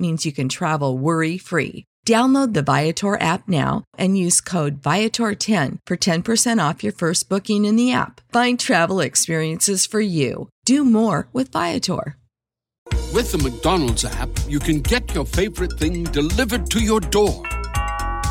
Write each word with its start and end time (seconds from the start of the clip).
means 0.00 0.24
you 0.24 0.32
can 0.32 0.48
travel 0.48 0.96
worry 0.96 1.36
free. 1.38 1.84
Download 2.06 2.54
the 2.54 2.62
Viator 2.62 3.20
app 3.20 3.46
now 3.46 3.84
and 3.98 4.16
use 4.16 4.40
code 4.40 4.80
Viator10 4.80 5.78
for 5.86 5.96
10% 5.96 6.68
off 6.68 6.82
your 6.82 6.94
first 6.94 7.28
booking 7.28 7.66
in 7.66 7.76
the 7.76 7.92
app. 7.92 8.22
Find 8.32 8.58
travel 8.58 9.00
experiences 9.00 9.84
for 9.86 10.00
you. 10.00 10.48
Do 10.64 10.84
more 10.84 11.28
with 11.32 11.52
Viator. 11.52 12.16
With 13.12 13.32
the 13.32 13.38
McDonald's 13.38 14.04
app, 14.04 14.30
you 14.48 14.58
can 14.58 14.80
get 14.80 15.14
your 15.14 15.26
favorite 15.26 15.78
thing 15.78 16.04
delivered 16.04 16.70
to 16.70 16.80
your 16.80 17.00
door. 17.00 17.42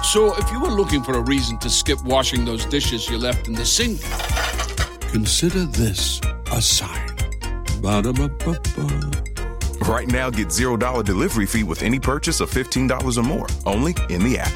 So 0.03 0.35
if 0.37 0.51
you 0.51 0.59
were 0.59 0.71
looking 0.71 1.03
for 1.03 1.13
a 1.13 1.21
reason 1.21 1.59
to 1.59 1.69
skip 1.69 2.03
washing 2.03 2.45
those 2.45 2.65
dishes 2.65 3.09
you 3.09 3.17
left 3.17 3.47
in 3.47 3.53
the 3.53 3.65
sink, 3.65 4.01
consider 5.11 5.65
this 5.65 6.19
a 6.51 6.61
sign. 6.61 7.15
Ba-da-ba-ba-ba. 7.81 9.28
Right 9.89 10.07
now, 10.07 10.29
get 10.29 10.49
$0 10.49 11.03
delivery 11.03 11.47
fee 11.47 11.63
with 11.63 11.81
any 11.81 11.99
purchase 11.99 12.41
of 12.41 12.51
$15 12.51 13.17
or 13.17 13.23
more, 13.23 13.47
only 13.65 13.95
in 14.09 14.23
the 14.23 14.37
app. 14.37 14.53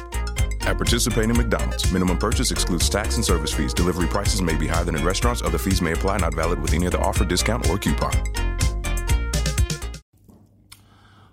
At 0.64 0.76
participating 0.76 1.36
McDonald's, 1.36 1.90
minimum 1.90 2.18
purchase 2.18 2.52
excludes 2.52 2.88
tax 2.88 3.16
and 3.16 3.24
service 3.24 3.52
fees. 3.52 3.74
Delivery 3.74 4.06
prices 4.06 4.40
may 4.40 4.54
be 4.54 4.68
higher 4.68 4.84
than 4.84 4.94
in 4.94 5.04
restaurants. 5.04 5.42
Other 5.42 5.58
fees 5.58 5.82
may 5.82 5.90
apply, 5.90 6.18
not 6.18 6.34
valid 6.34 6.60
with 6.60 6.72
any 6.72 6.86
other 6.86 7.00
offer, 7.00 7.24
discount, 7.24 7.68
or 7.68 7.78
coupon. 7.78 8.12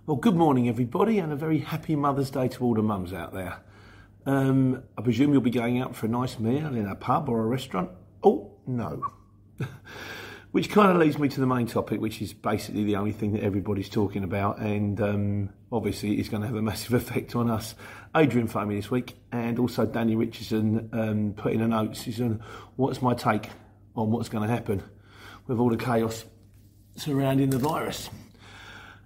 Well, 0.08 0.18
good 0.18 0.36
morning, 0.36 0.68
everybody, 0.68 1.20
and 1.20 1.32
a 1.32 1.36
very 1.36 1.60
happy 1.60 1.96
Mother's 1.96 2.32
Day 2.32 2.48
to 2.48 2.64
all 2.64 2.74
the 2.74 2.82
mums 2.82 3.14
out 3.14 3.36
there. 3.36 3.60
Um, 4.26 4.82
I 4.98 5.04
presume 5.04 5.32
you'll 5.32 5.42
be 5.42 5.52
going 5.52 5.80
out 5.80 5.96
for 5.96 6.08
a 6.08 6.10
nice 6.10 6.40
meal 6.40 6.76
in 6.76 6.88
a 6.88 6.96
pub 6.96 7.30
or 7.30 7.44
a 7.44 7.46
restaurant. 7.46 7.92
Oh, 8.24 8.50
no. 8.66 9.12
which 10.52 10.70
kind 10.70 10.92
of 10.92 10.98
leads 10.98 11.18
me 11.18 11.30
to 11.30 11.40
the 11.40 11.48
main 11.48 11.66
topic, 11.66 12.02
which 12.02 12.22
is 12.22 12.34
basically 12.34 12.84
the 12.84 12.98
only 12.98 13.14
thing 13.14 13.34
that 13.34 13.44
everybody's 13.44 13.90
talking 13.90 14.24
about, 14.24 14.60
and 14.60 15.00
um, 15.02 15.50
obviously 15.72 16.20
it's 16.20 16.30
going 16.30 16.42
to 16.42 16.48
have 16.48 16.58
a 16.58 16.62
massive 16.62 16.94
effect 17.02 17.36
on 17.36 17.50
us. 17.50 17.76
Adrian 18.16 18.48
phoned 18.48 18.70
me 18.70 18.76
this 18.76 18.92
week, 18.92 19.16
and 19.32 19.60
also 19.60 19.86
Danny 19.86 20.16
Richardson 20.16 20.90
um, 20.92 21.34
put 21.36 21.54
in 21.54 21.62
a 21.62 21.68
note. 21.68 21.96
He 21.98 22.12
"What's 22.76 23.02
my 23.02 23.14
take 23.14 23.50
on 23.96 24.12
what's 24.12 24.30
going 24.30 24.48
to 24.48 24.54
happen 24.54 24.84
with 25.48 25.60
all 25.60 25.70
the 25.70 25.78
chaos 25.78 26.26
surrounding 26.96 27.50
the 27.50 27.60
virus?" 27.60 28.10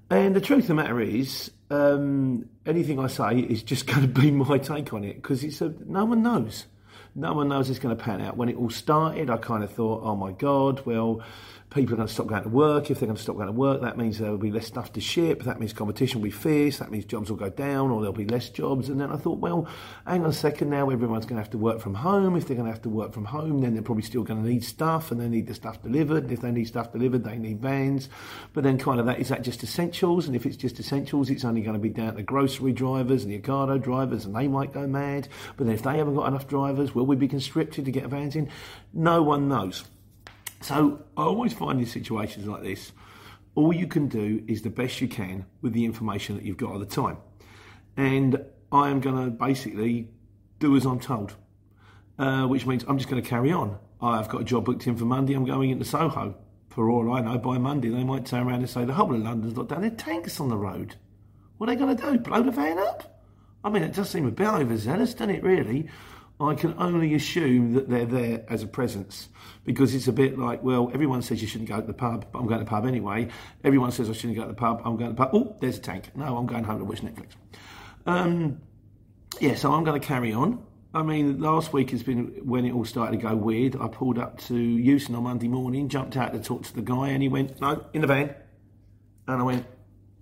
And 0.10 0.36
the 0.36 0.42
truth 0.42 0.64
of 0.64 0.68
the 0.68 0.74
matter 0.76 1.00
is, 1.00 1.52
um, 1.72 2.48
anything 2.66 3.00
I 3.00 3.08
say 3.08 3.40
is 3.40 3.62
just 3.64 3.86
going 3.88 4.02
to 4.02 4.08
be 4.08 4.32
my 4.32 4.58
take 4.58 4.94
on 4.94 5.04
it 5.04 5.16
because 5.16 5.62
no 5.86 6.06
one 6.06 6.24
knows 6.24 6.66
no 7.16 7.34
one 7.34 7.48
knows 7.48 7.70
it's 7.70 7.80
going 7.80 7.96
to 7.96 8.04
pan 8.04 8.22
out. 8.22 8.36
When 8.36 8.50
it 8.50 8.58
all 8.58 8.70
started, 8.70 9.30
I 9.30 9.38
kind 9.38 9.64
of 9.64 9.72
thought, 9.72 10.04
oh 10.04 10.16
my 10.16 10.34
God, 10.34 10.86
well, 10.86 11.24
people 11.76 11.94
are 11.94 11.98
going 11.98 12.08
to 12.08 12.14
stop 12.14 12.28
going 12.28 12.42
to 12.42 12.50
work. 12.50 12.90
If 12.90 13.00
they're 13.00 13.08
going 13.08 13.18
to 13.18 13.22
stop 13.22 13.36
going 13.36 13.48
to 13.48 13.52
work, 13.52 13.82
that 13.82 13.98
means 13.98 14.18
there 14.18 14.32
will 14.32 14.38
be 14.38 14.50
less 14.50 14.66
stuff 14.66 14.94
to 14.94 15.02
ship. 15.02 15.44
That 15.44 15.60
means 15.60 15.74
competition 15.74 16.22
will 16.22 16.26
be 16.26 16.32
fierce. 16.32 16.78
That 16.78 16.90
means 16.90 17.04
jobs 17.04 17.30
will 17.30 17.38
go 17.38 17.50
down 17.50 17.92
or 17.92 18.00
there'll 18.00 18.14
be 18.14 18.26
less 18.26 18.50
jobs. 18.50 18.88
And 18.88 19.00
then 19.00 19.12
I 19.12 19.18
thought, 19.18 19.40
well, 19.40 19.68
hang 20.08 20.24
on 20.24 20.30
a 20.30 20.34
second 20.34 20.70
now, 20.70 20.90
everyone's 20.90 21.26
going 21.26 21.36
to 21.36 21.42
have 21.42 21.52
to 21.52 21.58
work 21.58 21.82
from 21.82 21.94
home. 21.94 22.38
If 22.38 22.48
they're 22.48 22.56
going 22.56 22.68
to 22.68 22.72
have 22.72 22.84
to 22.84 22.90
work 22.90 23.12
from 23.12 23.26
home, 23.26 23.60
then 23.60 23.74
they're 23.74 23.84
probably 23.84 24.04
still 24.04 24.24
going 24.24 24.42
to 24.42 24.50
need 24.50 24.64
stuff 24.64 25.12
and 25.12 25.20
they 25.20 25.28
need 25.28 25.48
the 25.48 25.54
stuff 25.54 25.84
delivered. 25.84 26.24
And 26.24 26.32
if 26.32 26.40
they 26.40 26.52
need 26.52 26.66
stuff 26.66 26.94
delivered, 26.94 27.26
they 27.26 27.38
need 27.38 27.60
vans. 27.60 28.08
But 28.54 28.64
then 28.64 28.78
kind 28.78 29.02
of 29.02 29.06
that, 29.08 29.20
is 29.20 29.28
that 29.28 29.42
just 29.42 29.62
essentials? 29.62 30.28
And 30.28 30.36
if 30.36 30.46
it's 30.46 30.56
just 30.56 30.80
essentials, 30.80 31.30
it's 31.30 31.44
only 31.44 31.62
going 31.62 31.76
to 31.76 31.80
be 31.80 31.90
down 31.90 32.16
to 32.16 32.24
grocery 32.24 32.72
drivers 32.72 33.26
and 33.26 33.34
the 33.34 33.40
Ocado 33.40 33.84
drivers 33.84 34.24
and 34.26 34.34
they 34.34 34.48
might 34.48 34.72
go 34.72 34.88
mad. 34.88 35.28
But 35.58 35.66
then 35.66 35.76
if 35.76 35.84
they 35.84 35.98
haven't 35.98 36.16
got 36.16 36.30
enough 36.30 36.48
drivers, 36.48 36.96
will 36.96 37.06
we 37.06 37.18
be 37.18 37.28
constricted 37.28 37.84
to 37.84 37.92
get 37.92 38.06
vans 38.06 38.38
in? 38.38 38.50
No 38.94 39.22
one 39.22 39.50
knows. 39.50 39.84
So 40.62 41.04
I 41.18 41.24
always 41.24 41.54
find 41.54 41.80
in 41.80 41.86
situations 41.86 42.48
like 42.48 42.64
this, 42.64 42.92
all 43.56 43.74
you 43.74 43.88
can 43.88 44.08
do 44.08 44.44
is 44.48 44.62
the 44.62 44.70
best 44.70 45.00
you 45.02 45.08
can 45.08 45.46
with 45.62 45.74
the 45.74 45.86
information 45.86 46.36
that 46.36 46.44
you've 46.44 46.58
got 46.58 46.74
at 46.74 46.80
the 46.80 46.86
time. 46.86 47.18
And 47.98 48.44
I 48.72 48.90
am 48.90 49.00
going 49.00 49.24
to 49.24 49.32
basically 49.32 50.10
do 50.60 50.76
as 50.76 50.86
I'm 50.86 51.00
told, 51.00 51.36
uh, 52.20 52.46
which 52.48 52.66
means 52.66 52.84
I'm 52.88 52.98
just 52.98 53.10
going 53.10 53.22
to 53.22 53.28
carry 53.28 53.52
on. 53.52 53.78
I've 54.02 54.30
got 54.30 54.42
a 54.42 54.44
job 54.44 54.66
booked 54.66 54.86
in 54.88 54.98
for 54.98 55.06
Monday. 55.06 55.34
I'm 55.34 55.46
going 55.46 55.70
into 55.70 55.86
Soho. 55.86 56.36
For 56.70 56.90
all 56.90 57.14
I 57.14 57.22
know, 57.22 57.38
by 57.38 57.58
Monday 57.58 57.88
they 57.88 58.04
might 58.04 58.26
turn 58.26 58.46
around 58.46 58.60
and 58.60 58.70
say 58.70 58.84
the 58.84 58.94
whole 58.94 59.14
of 59.14 59.22
London's 59.22 59.56
not 59.56 59.70
down, 59.70 59.82
There 59.82 59.90
tanks 59.92 60.42
on 60.42 60.50
the 60.50 60.58
road. 60.58 60.96
What 61.58 61.70
are 61.70 61.76
they 61.76 61.80
going 61.80 61.96
to 61.96 62.12
do? 62.12 62.20
Blow 62.20 62.44
the 62.44 62.52
van 62.52 62.78
up? 62.78 63.24
I 63.64 63.70
mean, 63.70 63.82
it 63.82 63.94
does 63.94 64.10
seem 64.10 64.28
a 64.28 64.32
bit 64.32 64.48
overzealous, 64.48 65.14
doesn't 65.14 65.36
it? 65.36 65.44
Really. 65.44 65.88
I 66.40 66.54
can 66.54 66.76
only 66.78 67.14
assume 67.14 67.74
that 67.74 67.90
they're 67.90 68.06
there 68.06 68.46
as 68.50 68.62
a 68.62 68.68
presence 68.68 69.30
because 69.64 69.96
it's 69.96 70.08
a 70.08 70.12
bit 70.12 70.38
like, 70.38 70.62
well, 70.64 70.92
everyone 70.94 71.22
says 71.22 71.42
you 71.42 71.48
shouldn't 71.48 71.70
go 71.70 71.80
to 71.80 71.88
the 71.88 71.94
pub, 71.94 72.26
but 72.32 72.40
I'm 72.40 72.46
going 72.46 72.60
to 72.60 72.66
the 72.66 72.70
pub 72.70 72.86
anyway. 72.86 73.30
Everyone 73.64 73.92
says 73.92 74.10
I 74.10 74.14
shouldn't 74.14 74.36
go 74.36 74.42
to 74.44 74.50
the 74.50 74.54
pub, 74.54 74.82
I'm 74.84 74.98
going 74.98 75.12
to 75.12 75.16
the 75.16 75.26
pub. 75.26 75.30
Oh, 75.34 75.56
there's 75.62 75.78
a 75.78 75.82
tank. 75.82 76.12
No, 76.16 76.38
I'm 76.38 76.46
going 76.46 76.66
home 76.66 76.80
to 76.80 76.86
watch 76.86 77.02
Netflix. 77.02 77.30
Um, 78.06 78.62
yeah, 79.40 79.56
so 79.56 79.74
I'm 79.74 79.86
going 79.86 80.00
to 80.00 80.06
carry 80.06 80.34
on. 80.34 80.64
I 80.94 81.04
mean, 81.04 81.40
last 81.40 81.74
week 81.74 81.92
has 81.92 82.04
been 82.04 82.28
when 82.46 82.66
it 82.66 82.74
all 82.74 82.86
started 82.86 83.20
to 83.20 83.28
go 83.28 83.36
weird. 83.36 83.76
I 83.80 83.88
pulled 83.88 84.18
up 84.18 84.40
to 84.44 84.56
Euston 84.56 85.16
on 85.16 85.24
Monday 85.24 85.48
morning, 85.48 85.90
jumped 85.90 86.16
out 86.18 86.34
to 86.34 86.40
talk 86.40 86.64
to 86.64 86.74
the 86.74 86.82
guy, 86.82 87.10
and 87.10 87.22
he 87.22 87.30
went, 87.30 87.60
no, 87.60 87.86
in 87.94 88.02
the 88.02 88.08
van. 88.08 88.34
And 89.28 89.42
I 89.42 89.44
went, 89.44 89.66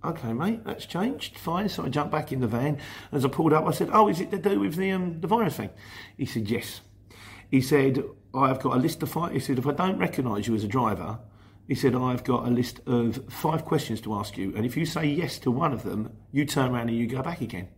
okay, 0.04 0.32
mate, 0.32 0.64
that's 0.64 0.86
changed. 0.86 1.38
Fine. 1.38 1.68
So 1.68 1.84
I 1.84 1.88
jumped 1.88 2.12
back 2.12 2.32
in 2.32 2.40
the 2.40 2.46
van. 2.46 2.78
As 3.12 3.24
I 3.24 3.28
pulled 3.28 3.52
up, 3.52 3.66
I 3.66 3.70
said, 3.72 3.90
oh, 3.92 4.08
is 4.08 4.20
it 4.20 4.30
to 4.30 4.38
do 4.38 4.60
with 4.60 4.76
the, 4.76 4.90
um, 4.90 5.20
the 5.20 5.26
virus 5.26 5.56
thing? 5.56 5.70
He 6.16 6.26
said, 6.26 6.50
yes. 6.50 6.80
He 7.50 7.60
said, 7.60 8.02
I've 8.34 8.60
got 8.60 8.76
a 8.76 8.80
list 8.80 9.02
of 9.02 9.10
five. 9.10 9.32
He 9.32 9.40
said, 9.40 9.58
if 9.58 9.66
I 9.66 9.72
don't 9.72 9.98
recognise 9.98 10.46
you 10.48 10.54
as 10.54 10.64
a 10.64 10.68
driver, 10.68 11.18
he 11.68 11.74
said, 11.74 11.94
I've 11.94 12.24
got 12.24 12.46
a 12.46 12.50
list 12.50 12.80
of 12.86 13.24
five 13.28 13.64
questions 13.64 14.00
to 14.02 14.14
ask 14.14 14.36
you. 14.36 14.52
And 14.56 14.66
if 14.66 14.76
you 14.76 14.84
say 14.84 15.06
yes 15.06 15.38
to 15.40 15.50
one 15.50 15.72
of 15.72 15.82
them, 15.82 16.16
you 16.32 16.44
turn 16.44 16.72
around 16.72 16.88
and 16.88 16.98
you 16.98 17.06
go 17.06 17.22
back 17.22 17.40
again. 17.40 17.68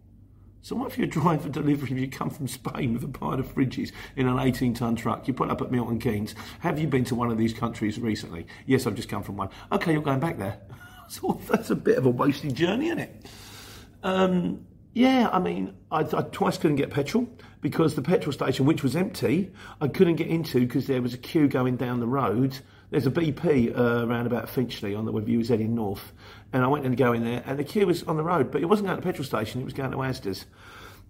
So 0.62 0.74
what 0.74 0.90
if 0.90 0.98
you're 0.98 1.06
driving 1.06 1.38
for 1.38 1.48
delivery 1.48 1.90
and 1.90 2.00
you 2.00 2.08
come 2.08 2.28
from 2.28 2.48
Spain 2.48 2.92
with 2.92 3.04
a 3.04 3.08
pile 3.08 3.38
of 3.38 3.54
fridges 3.54 3.92
in 4.16 4.26
an 4.26 4.40
18 4.40 4.74
tonne 4.74 4.96
truck? 4.96 5.28
You 5.28 5.34
put 5.34 5.48
up 5.48 5.62
at 5.62 5.70
Milton 5.70 6.00
Keynes. 6.00 6.34
Have 6.58 6.80
you 6.80 6.88
been 6.88 7.04
to 7.04 7.14
one 7.14 7.30
of 7.30 7.38
these 7.38 7.52
countries 7.52 8.00
recently? 8.00 8.48
Yes, 8.66 8.84
I've 8.84 8.96
just 8.96 9.08
come 9.08 9.22
from 9.22 9.36
one. 9.36 9.50
Okay, 9.70 9.92
you're 9.92 10.02
going 10.02 10.18
back 10.18 10.38
there. 10.38 10.58
So 11.08 11.40
that's 11.48 11.70
a 11.70 11.76
bit 11.76 11.98
of 11.98 12.06
a 12.06 12.10
wasted 12.10 12.54
journey, 12.54 12.86
isn't 12.86 12.98
it? 12.98 13.26
Um, 14.02 14.66
yeah, 14.96 15.28
I 15.30 15.38
mean, 15.38 15.74
I, 15.90 16.00
I, 16.00 16.22
twice 16.22 16.56
couldn't 16.56 16.76
get 16.76 16.90
petrol 16.90 17.28
because 17.60 17.96
the 17.96 18.02
petrol 18.02 18.32
station, 18.32 18.64
which 18.64 18.82
was 18.82 18.96
empty, 18.96 19.52
I 19.80 19.88
couldn't 19.88 20.16
get 20.16 20.28
into 20.28 20.60
because 20.60 20.86
there 20.86 21.02
was 21.02 21.12
a 21.12 21.18
queue 21.18 21.48
going 21.48 21.76
down 21.76 22.00
the 22.00 22.06
road. 22.06 22.58
There's 22.90 23.06
a 23.06 23.10
BP 23.10 23.76
uh, 23.76 24.06
around 24.06 24.26
about 24.26 24.48
Finchley 24.48 24.94
on 24.94 25.04
the 25.04 25.12
way 25.12 25.22
you 25.26 25.38
was 25.38 25.48
heading 25.48 25.74
north, 25.74 26.12
and 26.52 26.64
I 26.64 26.68
went 26.68 26.86
in 26.86 26.92
to 26.92 26.96
go 26.96 27.12
in 27.12 27.24
there, 27.24 27.42
and 27.44 27.58
the 27.58 27.64
queue 27.64 27.86
was 27.86 28.04
on 28.04 28.16
the 28.16 28.22
road, 28.22 28.50
but 28.50 28.62
it 28.62 28.66
wasn't 28.66 28.86
going 28.86 28.98
to 28.98 29.02
the 29.02 29.06
petrol 29.06 29.26
station; 29.26 29.60
it 29.60 29.64
was 29.64 29.74
going 29.74 29.90
to 29.90 29.98
Asda's. 29.98 30.46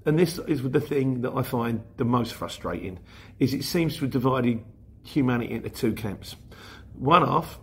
And 0.05 0.19
this 0.19 0.39
is 0.39 0.63
the 0.63 0.81
thing 0.81 1.21
that 1.21 1.33
I 1.37 1.43
find 1.43 1.83
the 1.97 2.05
most 2.05 2.35
frustrating: 2.35 2.99
is 3.39 3.55
it 3.55 3.63
seems 3.63 3.95
to 3.97 4.01
have 4.01 4.11
divided 4.11 4.65
humanity 5.05 5.55
into 5.55 5.71
two 5.71 5.93
camps. 5.93 6.35
One 6.99 7.25
half 7.25 7.61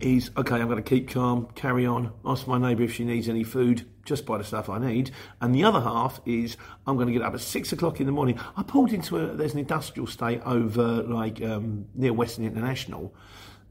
is 0.00 0.30
okay, 0.36 0.56
I'm 0.56 0.68
going 0.68 0.82
to 0.82 0.88
keep 0.88 1.08
calm, 1.08 1.48
carry 1.54 1.86
on, 1.86 2.12
ask 2.24 2.46
my 2.46 2.58
neighbour 2.58 2.82
if 2.82 2.94
she 2.94 3.04
needs 3.04 3.28
any 3.28 3.44
food, 3.44 3.86
just 4.04 4.26
buy 4.26 4.38
the 4.38 4.44
stuff 4.44 4.68
I 4.68 4.78
need. 4.78 5.10
And 5.40 5.54
the 5.54 5.64
other 5.64 5.80
half 5.80 6.20
is 6.26 6.56
I'm 6.86 6.96
going 6.96 7.08
to 7.08 7.12
get 7.12 7.22
up 7.22 7.34
at 7.34 7.40
six 7.40 7.72
o'clock 7.72 8.00
in 8.00 8.06
the 8.06 8.12
morning. 8.12 8.38
I 8.56 8.62
pulled 8.62 8.92
into 8.92 9.18
a, 9.18 9.34
there's 9.34 9.52
an 9.52 9.60
industrial 9.60 10.06
state 10.06 10.40
over 10.44 11.02
like 11.02 11.42
um, 11.42 11.86
near 11.94 12.12
Western 12.12 12.44
International, 12.44 13.14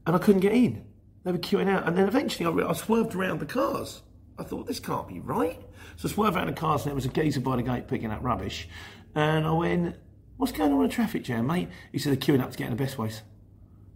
and 0.06 0.16
I 0.16 0.18
couldn't 0.18 0.40
get 0.40 0.52
in. 0.52 0.84
They 1.24 1.32
were 1.32 1.38
queuing 1.38 1.68
out, 1.68 1.86
and 1.86 1.96
then 1.96 2.06
eventually 2.06 2.46
I, 2.46 2.68
I 2.68 2.72
swerved 2.74 3.14
around 3.14 3.40
the 3.40 3.46
cars. 3.46 4.02
I 4.38 4.42
thought 4.42 4.66
this 4.66 4.80
can't 4.80 5.08
be 5.08 5.20
right. 5.20 5.60
So 5.96 6.08
I 6.08 6.12
swerved 6.12 6.36
around 6.36 6.48
the 6.48 6.52
cars, 6.52 6.82
and 6.82 6.90
there 6.90 6.94
was 6.94 7.06
a 7.06 7.08
geezer 7.08 7.40
by 7.40 7.56
the 7.56 7.62
gate 7.62 7.88
picking 7.88 8.10
up 8.10 8.22
rubbish, 8.22 8.68
and 9.14 9.46
I 9.46 9.52
went, 9.52 9.96
"What's 10.36 10.52
going 10.52 10.72
on 10.72 10.78
with 10.78 10.90
a 10.90 10.94
traffic 10.94 11.24
jam, 11.24 11.46
mate?" 11.46 11.68
He 11.92 11.98
said, 11.98 12.12
"They're 12.12 12.34
queuing 12.34 12.42
up 12.42 12.50
to 12.50 12.58
get 12.58 12.64
in 12.64 12.76
the 12.76 12.82
best 12.82 12.98
ways." 12.98 13.22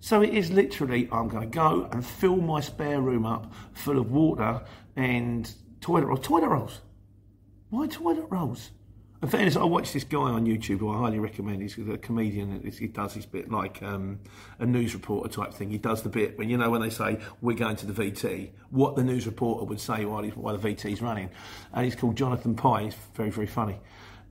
So 0.01 0.23
it 0.23 0.31
is 0.31 0.51
literally, 0.51 1.09
I'm 1.11 1.29
going 1.29 1.51
to 1.51 1.55
go 1.55 1.89
and 1.93 2.05
fill 2.05 2.37
my 2.37 2.61
spare 2.61 3.01
room 3.01 3.27
up 3.27 3.53
full 3.73 3.99
of 3.99 4.11
water 4.11 4.63
and 4.97 5.53
toilet 5.81 6.07
rolls. 6.07 6.21
Toilet 6.21 6.49
rolls. 6.49 6.81
Why 7.71 7.87
toilet 7.87 8.27
rolls? 8.31 8.71
In 9.21 9.29
fairness, 9.29 9.57
I 9.57 9.65
watched 9.65 9.95
this 9.95 10.05
guy 10.05 10.19
on 10.19 10.47
YouTube 10.47 10.79
who 10.79 10.91
I 10.91 10.99
highly 10.99 11.19
recommend. 11.19 11.61
He's 11.61 11.77
a 11.77 11.99
comedian. 11.99 12.63
He 12.63 12.87
does 12.87 13.15
his 13.15 13.27
bit 13.27 13.51
like 13.51 13.83
um, 13.83 14.21
a 14.61 14.67
news 14.67 14.95
reporter 14.95 15.29
type 15.29 15.53
thing. 15.53 15.71
He 15.71 15.79
does 15.79 16.03
the 16.03 16.09
bit 16.09 16.39
when 16.39 16.49
you 16.49 16.57
know 16.57 16.71
when 16.71 16.83
they 16.83 16.91
say 16.91 17.19
we're 17.41 17.57
going 17.57 17.75
to 17.77 17.87
the 17.87 17.93
VT, 17.93 18.51
what 18.71 18.95
the 18.95 19.03
news 19.03 19.27
reporter 19.27 19.65
would 19.65 19.81
say 19.81 20.05
while, 20.05 20.23
he's, 20.23 20.37
while 20.37 20.57
the 20.57 20.69
VT's 20.69 21.03
running. 21.03 21.31
And 21.73 21.85
he's 21.85 21.97
called 21.97 22.17
Jonathan 22.17 22.55
Pie. 22.55 22.85
He's 22.85 22.95
very 23.15 23.31
very 23.31 23.49
funny. 23.49 23.81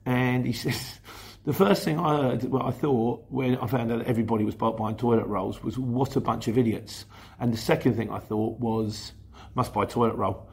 And 0.06 0.46
he 0.46 0.52
says 0.54 1.00
the 1.48 1.54
first 1.54 1.82
thing 1.82 1.98
I 1.98 2.14
heard, 2.14 2.42
what 2.44 2.66
I 2.66 2.70
thought 2.70 3.24
when 3.30 3.56
I 3.56 3.66
found 3.66 3.90
out 3.90 4.02
everybody 4.04 4.44
was 4.44 4.54
buying 4.54 4.96
toilet 4.96 5.26
rolls 5.26 5.62
was 5.64 5.78
what 5.78 6.14
a 6.14 6.20
bunch 6.20 6.46
of 6.46 6.58
idiots. 6.58 7.06
And 7.40 7.54
the 7.54 7.56
second 7.56 7.96
thing 7.96 8.10
I 8.10 8.18
thought 8.18 8.60
was 8.60 9.12
must 9.54 9.72
buy 9.72 9.86
toilet 9.86 10.16
roll. 10.16 10.50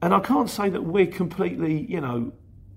And 0.00 0.14
I 0.14 0.20
can't 0.20 0.48
say 0.48 0.70
that 0.70 0.80
we're 0.80 1.06
completely, 1.06 1.84
you 1.84 2.00
know, 2.00 2.32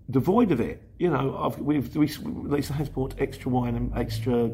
devoid 0.09 0.51
of 0.51 0.59
it. 0.59 0.83
You 0.99 1.11
know, 1.11 1.37
I've, 1.37 1.59
we've 1.59 1.95
we, 1.95 2.07
Lisa 2.07 2.73
has 2.73 2.89
bought 2.89 3.15
extra 3.19 3.49
wine 3.49 3.77
and 3.77 3.97
extra. 3.97 4.33
You 4.33 4.53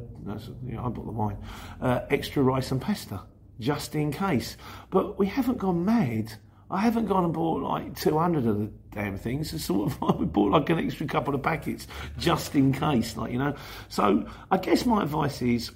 know, 0.64 0.86
I 0.86 0.90
bought 0.90 1.06
the 1.08 1.12
wine, 1.12 1.38
uh, 1.82 2.02
extra 2.12 2.44
rice 2.44 2.70
and 2.70 2.80
pasta 2.80 3.22
just 3.60 3.96
in 3.96 4.12
case. 4.12 4.58
But 4.92 5.18
we 5.18 5.26
haven't 5.26 5.58
gone 5.58 5.84
mad. 5.84 6.34
I 6.70 6.80
haven't 6.80 7.06
gone 7.06 7.24
and 7.24 7.34
bought 7.34 7.64
like 7.64 7.96
200 7.96 8.46
of 8.46 8.60
the 8.60 8.72
damn 8.92 9.18
things. 9.18 9.54
It's 9.54 9.66
sort 9.66 9.92
of 9.92 10.02
we 10.20 10.26
bought 10.26 10.52
like 10.52 10.70
an 10.70 10.80
extra 10.80 11.06
couple 11.06 11.34
of 11.34 11.42
packets 11.42 11.88
just 12.18 12.56
in 12.56 12.74
case, 12.74 13.16
like 13.16 13.32
you 13.32 13.40
know. 13.40 13.56
So 13.90 14.28
I 14.52 14.58
guess 14.58 14.86
my 14.86 15.04
advice 15.04 15.42
is 15.42 15.72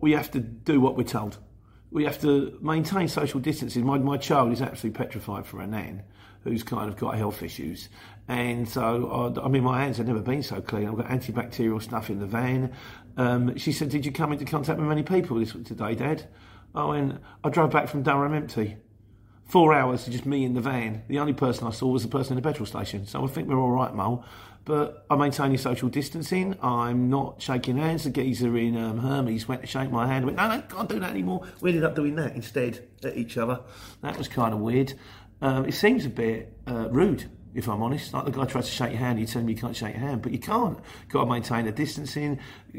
we 0.00 0.12
have 0.12 0.30
to 0.32 0.40
do 0.40 0.80
what 0.80 0.96
we're 0.96 1.04
told. 1.04 1.38
We 1.90 2.04
have 2.04 2.20
to 2.20 2.58
maintain 2.60 3.08
social 3.08 3.40
distancing. 3.40 3.84
My, 3.84 3.98
my 3.98 4.18
child 4.18 4.52
is 4.52 4.60
absolutely 4.60 4.98
petrified 4.98 5.46
for 5.46 5.60
her 5.60 5.66
nan 5.66 6.02
who's 6.44 6.62
kind 6.62 6.88
of 6.88 6.96
got 6.96 7.16
health 7.16 7.42
issues. 7.42 7.88
And 8.28 8.68
so, 8.68 9.34
I, 9.36 9.44
I 9.44 9.48
mean, 9.48 9.64
my 9.64 9.80
hands 9.80 9.96
have 9.96 10.06
never 10.06 10.20
been 10.20 10.42
so 10.42 10.60
clean. 10.60 10.86
I've 10.88 10.96
got 10.96 11.06
antibacterial 11.06 11.82
stuff 11.82 12.10
in 12.10 12.18
the 12.20 12.26
van. 12.26 12.72
Um, 13.16 13.56
she 13.56 13.72
said, 13.72 13.88
Did 13.88 14.06
you 14.06 14.12
come 14.12 14.32
into 14.32 14.44
contact 14.44 14.78
with 14.78 14.88
many 14.88 15.02
people 15.02 15.38
this 15.38 15.52
today, 15.52 15.94
Dad? 15.94 16.28
Oh, 16.74 16.92
and 16.92 17.18
I 17.42 17.48
drove 17.48 17.70
back 17.70 17.88
from 17.88 18.02
Durham 18.02 18.34
empty. 18.34 18.76
Four 19.48 19.72
hours, 19.72 20.04
to 20.04 20.10
just 20.10 20.26
me 20.26 20.44
in 20.44 20.52
the 20.52 20.60
van. 20.60 21.04
The 21.08 21.18
only 21.18 21.32
person 21.32 21.66
I 21.66 21.70
saw 21.70 21.86
was 21.88 22.02
the 22.02 22.08
person 22.08 22.36
in 22.36 22.42
the 22.42 22.46
petrol 22.46 22.66
station. 22.66 23.06
So 23.06 23.24
I 23.24 23.28
think 23.28 23.48
we're 23.48 23.58
all 23.58 23.70
right, 23.70 23.94
Mole. 23.94 24.22
But 24.66 25.06
I'm 25.08 25.20
maintaining 25.20 25.56
social 25.56 25.88
distancing. 25.88 26.54
I'm 26.60 27.08
not 27.08 27.40
shaking 27.40 27.78
hands. 27.78 28.04
The 28.04 28.10
geezer 28.10 28.54
in 28.58 28.76
um, 28.76 28.98
Hermes 28.98 29.48
went 29.48 29.62
to 29.62 29.66
shake 29.66 29.90
my 29.90 30.06
hand. 30.06 30.24
I 30.24 30.26
went, 30.26 30.36
no, 30.36 30.48
no, 30.48 30.60
can't 30.60 30.88
do 30.90 31.00
that 31.00 31.08
anymore. 31.08 31.46
We 31.62 31.70
ended 31.70 31.84
up 31.84 31.94
doing 31.94 32.16
that 32.16 32.36
instead 32.36 32.86
at 33.02 33.16
each 33.16 33.38
other. 33.38 33.60
That 34.02 34.18
was 34.18 34.28
kind 34.28 34.52
of 34.52 34.60
weird. 34.60 34.92
Um, 35.40 35.64
it 35.64 35.72
seems 35.72 36.04
a 36.04 36.10
bit 36.10 36.52
uh, 36.66 36.90
rude, 36.90 37.24
if 37.54 37.70
I'm 37.70 37.82
honest. 37.82 38.12
Like 38.12 38.26
the 38.26 38.30
guy 38.30 38.44
tries 38.44 38.66
to 38.66 38.70
shake 38.70 38.90
your 38.90 39.00
hand, 39.00 39.18
you 39.18 39.24
tell 39.24 39.40
him 39.40 39.48
you 39.48 39.56
can't 39.56 39.74
shake 39.74 39.94
your 39.94 40.06
hand, 40.06 40.20
but 40.20 40.32
you 40.32 40.38
can't. 40.38 40.78
Got 41.08 41.24
to 41.24 41.30
maintain 41.30 41.64
the 41.64 41.72
distancing. 41.72 42.38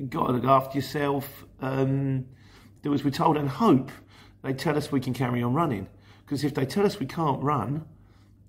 Got 0.10 0.28
to 0.28 0.34
look 0.34 0.46
after 0.46 0.78
yourself. 0.78 1.46
Um, 1.62 2.28
do 2.84 2.94
as 2.94 3.04
we're 3.04 3.10
told 3.10 3.38
and 3.38 3.50
hope 3.50 3.90
they 4.44 4.54
tell 4.54 4.78
us 4.78 4.92
we 4.92 5.00
can 5.00 5.16
carry 5.16 5.42
on 5.42 5.56
running. 5.56 5.88
Because 6.30 6.44
if 6.44 6.54
they 6.54 6.64
tell 6.64 6.86
us 6.86 7.00
we 7.00 7.08
can't 7.08 7.42
run, 7.42 7.86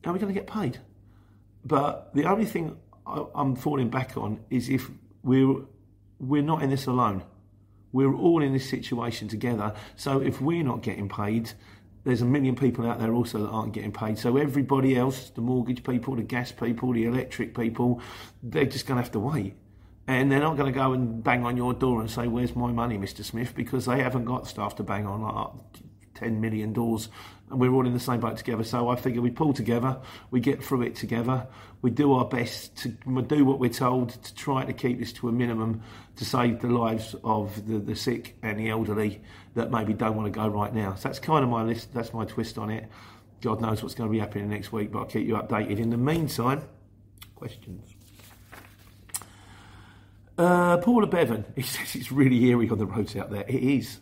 are 0.05 0.13
we 0.13 0.19
going 0.19 0.33
to 0.33 0.39
get 0.39 0.47
paid? 0.47 0.79
But 1.65 2.15
the 2.15 2.27
only 2.27 2.45
thing 2.45 2.77
I'm 3.07 3.57
falling 3.57 3.89
back 3.89 4.19
on 4.19 4.41
is 4.51 4.69
if 4.69 4.91
we're 5.23 5.63
we're 6.19 6.43
not 6.43 6.63
in 6.63 6.69
this 6.69 6.85
alone. 6.85 7.23
We're 7.91 8.15
all 8.15 8.43
in 8.43 8.53
this 8.53 8.69
situation 8.69 9.29
together. 9.29 9.73
So 9.97 10.21
if 10.21 10.43
we're 10.43 10.63
not 10.63 10.83
getting 10.83 11.09
paid, 11.09 11.53
there's 12.05 12.21
a 12.21 12.27
million 12.27 12.55
people 12.55 12.87
out 12.87 12.99
there 12.99 13.15
also 13.15 13.39
that 13.39 13.49
aren't 13.49 13.73
getting 13.73 13.93
paid. 13.93 14.19
So 14.19 14.37
everybody 14.37 14.95
else, 14.95 15.31
the 15.31 15.41
mortgage 15.41 15.83
people, 15.83 16.17
the 16.17 16.23
gas 16.23 16.53
people, 16.53 16.93
the 16.93 17.07
electric 17.07 17.57
people, 17.57 18.03
they're 18.43 18.67
just 18.67 18.87
going 18.87 18.97
to 18.97 19.03
have 19.03 19.13
to 19.13 19.21
wait. 19.21 19.55
And 20.07 20.31
they're 20.31 20.41
not 20.41 20.59
going 20.59 20.71
to 20.71 20.79
go 20.79 20.93
and 20.93 21.25
bang 21.25 21.47
on 21.47 21.57
your 21.57 21.73
door 21.73 22.03
and 22.03 22.11
say, 22.11 22.27
"Where's 22.27 22.55
my 22.55 22.73
money, 22.73 22.99
Mr. 22.99 23.25
Smith?" 23.25 23.55
Because 23.55 23.87
they 23.87 24.03
haven't 24.03 24.27
got 24.27 24.47
staff 24.47 24.77
to 24.77 24.83
bang 24.83 25.07
on 25.07 25.23
like 25.23 25.81
10 26.21 26.41
million 26.41 26.73
doors 26.73 27.09
and 27.51 27.59
we're 27.59 27.73
all 27.73 27.87
in 27.87 27.93
the 27.93 28.01
same 28.01 28.21
boat 28.21 28.37
together. 28.37 28.63
So 28.63 28.89
I 28.89 28.97
figure 28.97 29.21
we 29.21 29.31
pull 29.31 29.53
together, 29.53 29.99
we 30.31 30.41
get 30.41 30.63
through 30.63 30.83
it 30.83 30.95
together, 30.95 31.47
we 31.83 31.91
do 31.91 32.13
our 32.13 32.25
best 32.25 32.77
to 32.79 32.89
do 32.89 33.45
what 33.45 33.59
we're 33.59 33.71
told 33.71 34.11
to 34.23 34.35
try 34.35 34.65
to 34.65 34.73
keep 34.73 34.99
this 34.99 35.13
to 35.15 35.29
a 35.29 35.33
minimum 35.33 35.83
to 36.17 36.25
save 36.25 36.61
the 36.61 36.69
lives 36.69 37.17
of 37.25 37.67
the, 37.67 37.79
the 37.79 37.97
sick 37.97 38.37
and 38.43 38.59
the 38.59 38.69
elderly 38.69 39.21
that 39.55 39.71
maybe 39.71 39.93
don't 39.93 40.15
want 40.15 40.33
to 40.33 40.39
go 40.39 40.47
right 40.47 40.75
now. 40.75 40.95
So 40.95 41.09
that's 41.09 41.19
kind 41.19 41.43
of 41.43 41.51
my 41.51 41.63
list, 41.63 41.93
that's 41.93 42.15
my 42.15 42.25
twist 42.25 42.59
on 42.59 42.71
it. 42.71 42.89
God 43.41 43.61
knows 43.61 43.83
what's 43.83 43.95
going 43.95 44.09
to 44.09 44.13
be 44.13 44.19
happening 44.19 44.51
next 44.51 44.71
week, 44.71 44.93
but 44.93 45.01
I'll 45.01 45.07
keep 45.07 45.27
you 45.27 45.35
updated. 45.35 45.79
In 45.79 45.91
the 45.91 45.97
meantime, 45.97 46.63
questions. 47.35 47.95
Uh, 50.37 50.77
Paula 50.79 51.07
Bevan, 51.07 51.45
he 51.57 51.63
says 51.63 51.95
it's 51.97 52.13
really 52.13 52.45
eerie 52.45 52.69
on 52.69 52.79
the 52.79 52.87
roads 52.87 53.17
out 53.17 53.31
there. 53.31 53.45
It 53.49 53.63
is. 53.63 53.99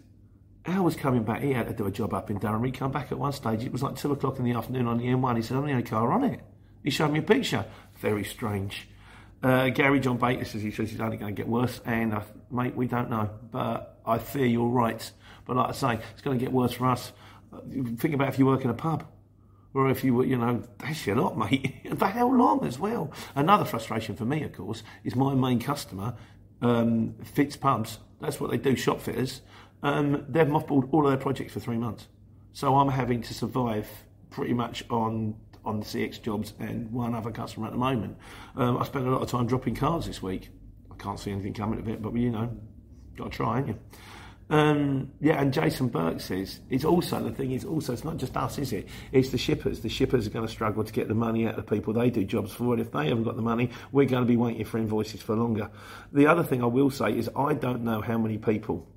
Was 0.77 0.97
coming 0.97 1.23
back. 1.23 1.43
He 1.43 1.53
had 1.53 1.67
to 1.67 1.73
do 1.73 1.87
a 1.87 1.91
job 1.91 2.13
up 2.13 2.31
in 2.31 2.39
Durham. 2.39 2.63
He 2.63 2.71
come 2.71 2.93
back 2.93 3.11
at 3.11 3.19
one 3.19 3.33
stage. 3.33 3.65
It 3.65 3.73
was 3.73 3.83
like 3.83 3.97
two 3.97 4.13
o'clock 4.13 4.39
in 4.39 4.45
the 4.45 4.53
afternoon 4.53 4.87
on 4.87 4.99
the 4.99 5.07
M1. 5.07 5.37
He 5.37 5.43
said, 5.43 5.57
"I'm 5.57 5.65
the 5.65 5.73
only 5.73 5.83
car 5.83 6.13
on 6.13 6.25
it." 6.25 6.41
He 6.85 6.91
showed 6.91 7.11
me 7.11 7.19
a 7.19 7.23
picture. 7.23 7.65
Very 8.01 8.23
strange. 8.23 8.89
Uh, 9.43 9.71
Gary 9.71 9.99
John 9.99 10.19
Baker 10.19 10.45
says 10.45 10.63
he 10.63 10.71
says 10.71 10.91
he's 10.91 11.01
only 11.01 11.17
going 11.17 11.35
to 11.35 11.37
get 11.37 11.49
worse, 11.49 11.81
and 11.85 12.21
mate, 12.51 12.77
we 12.77 12.87
don't 12.87 13.09
know, 13.09 13.31
but 13.51 13.99
I 14.05 14.19
fear 14.19 14.47
you're 14.47 14.69
right. 14.69 15.11
But 15.47 15.57
like 15.57 15.69
I 15.69 15.73
say, 15.73 16.01
it's 16.13 16.23
going 16.23 16.39
to 16.39 16.45
get 16.45 16.53
worse 16.53 16.73
for 16.73 16.87
us. 16.87 17.13
Think 17.97 18.15
about 18.15 18.29
if 18.29 18.39
you 18.39 18.47
work 18.47 18.65
in 18.65 18.71
a 18.71 18.75
pub, 18.75 19.05
or 19.75 19.89
if 19.91 20.05
you 20.05 20.15
were, 20.15 20.25
you 20.25 20.37
know, 20.37 20.63
that's 20.79 21.07
your 21.07 21.17
lot, 21.17 21.39
mate. 21.39 21.75
for 21.99 22.07
how 22.07 22.29
long 22.29 22.65
as 22.67 22.79
well? 22.79 23.13
Another 23.35 23.65
frustration 23.65 24.17
for 24.17 24.25
me, 24.25 24.43
of 24.43 24.53
course, 24.53 24.83
is 25.05 25.17
my 25.17 25.35
main 25.35 25.61
customer, 25.61 26.15
um, 26.61 27.15
Fitz 27.25 27.57
Pubs. 27.57 27.99
That's 28.21 28.41
what 28.41 28.51
they 28.51 28.59
do, 28.59 28.77
shop 28.77 29.01
fitters 29.01 29.43
um, 29.83 30.25
they've 30.29 30.47
mothballed 30.47 30.89
all 30.93 31.05
of 31.05 31.11
their 31.11 31.21
projects 31.21 31.53
for 31.53 31.61
three 31.61 31.79
months. 31.79 32.09
So 32.53 32.77
I'm 32.77 32.89
having 32.89 33.23
to 33.23 33.35
survive 33.35 33.89
pretty 34.31 34.55
much 34.55 34.85
on 34.91 35.37
on 35.65 35.81
the 35.81 35.87
CX 35.87 36.23
jobs 36.23 36.55
and 36.59 36.91
one 36.91 37.15
other 37.15 37.31
customer 37.31 37.67
at 37.67 37.73
the 37.73 37.79
moment. 37.79 38.17
Um, 38.57 38.79
I 38.79 38.85
spent 38.85 39.07
a 39.07 39.11
lot 39.11 39.21
of 39.21 39.29
time 39.29 39.47
dropping 39.47 39.75
cards 39.75 40.07
this 40.07 40.23
week. 40.23 40.51
I 40.91 40.95
can't 40.95 41.21
see 41.21 41.31
anything 41.31 41.53
coming 41.53 41.79
of 41.79 41.89
it, 41.89 42.01
but 42.01 42.15
you 42.15 42.31
know, 42.31 42.51
got 43.17 43.25
to 43.25 43.31
try, 43.31 43.59
ain't 43.59 43.69
you? 43.69 43.79
Um, 44.51 45.13
yeah, 45.21 45.41
and 45.41 45.53
Jason 45.53 45.89
Burke 45.89 46.21
says 46.21 46.61
it's 46.71 46.85
also 46.85 47.23
the 47.23 47.31
thing 47.31 47.53
is 47.53 47.67
also 47.67 47.93
it's 47.93 48.05
not 48.05 48.17
just 48.17 48.35
us, 48.35 48.59
is 48.59 48.73
it? 48.73 48.89
It's 49.13 49.29
the 49.29 49.37
shippers. 49.37 49.81
The 49.81 49.91
shippers 49.91 50.27
are 50.27 50.31
going 50.31 50.47
to 50.47 50.51
struggle 50.51 50.83
to 50.83 50.93
get 50.93 51.07
the 51.07 51.15
money 51.15 51.47
out 51.47 51.59
of 51.59 51.67
the 51.67 51.71
people 51.75 51.93
they 51.93 52.09
do 52.09 52.25
jobs 52.25 52.55
for, 52.55 52.73
and 52.73 52.81
if 52.81 52.91
they 52.91 53.09
haven't 53.09 53.25
got 53.25 53.37
the 53.37 53.43
money, 53.43 53.71
we're 53.93 54.07
going 54.07 54.23
to 54.23 54.29
be 54.29 54.39
waiting 54.39 54.65
for 54.65 54.79
invoices 54.79 55.21
for 55.21 55.37
longer. 55.37 55.71
The 56.13 56.27
other 56.27 56.43
thing 56.43 56.63
I 56.63 56.67
will 56.67 56.91
say 56.91 57.17
is 57.17 57.29
I 57.37 57.53
don't 57.53 57.85
know 57.85 58.01
how 58.01 58.17
many 58.17 58.39
people 58.39 58.89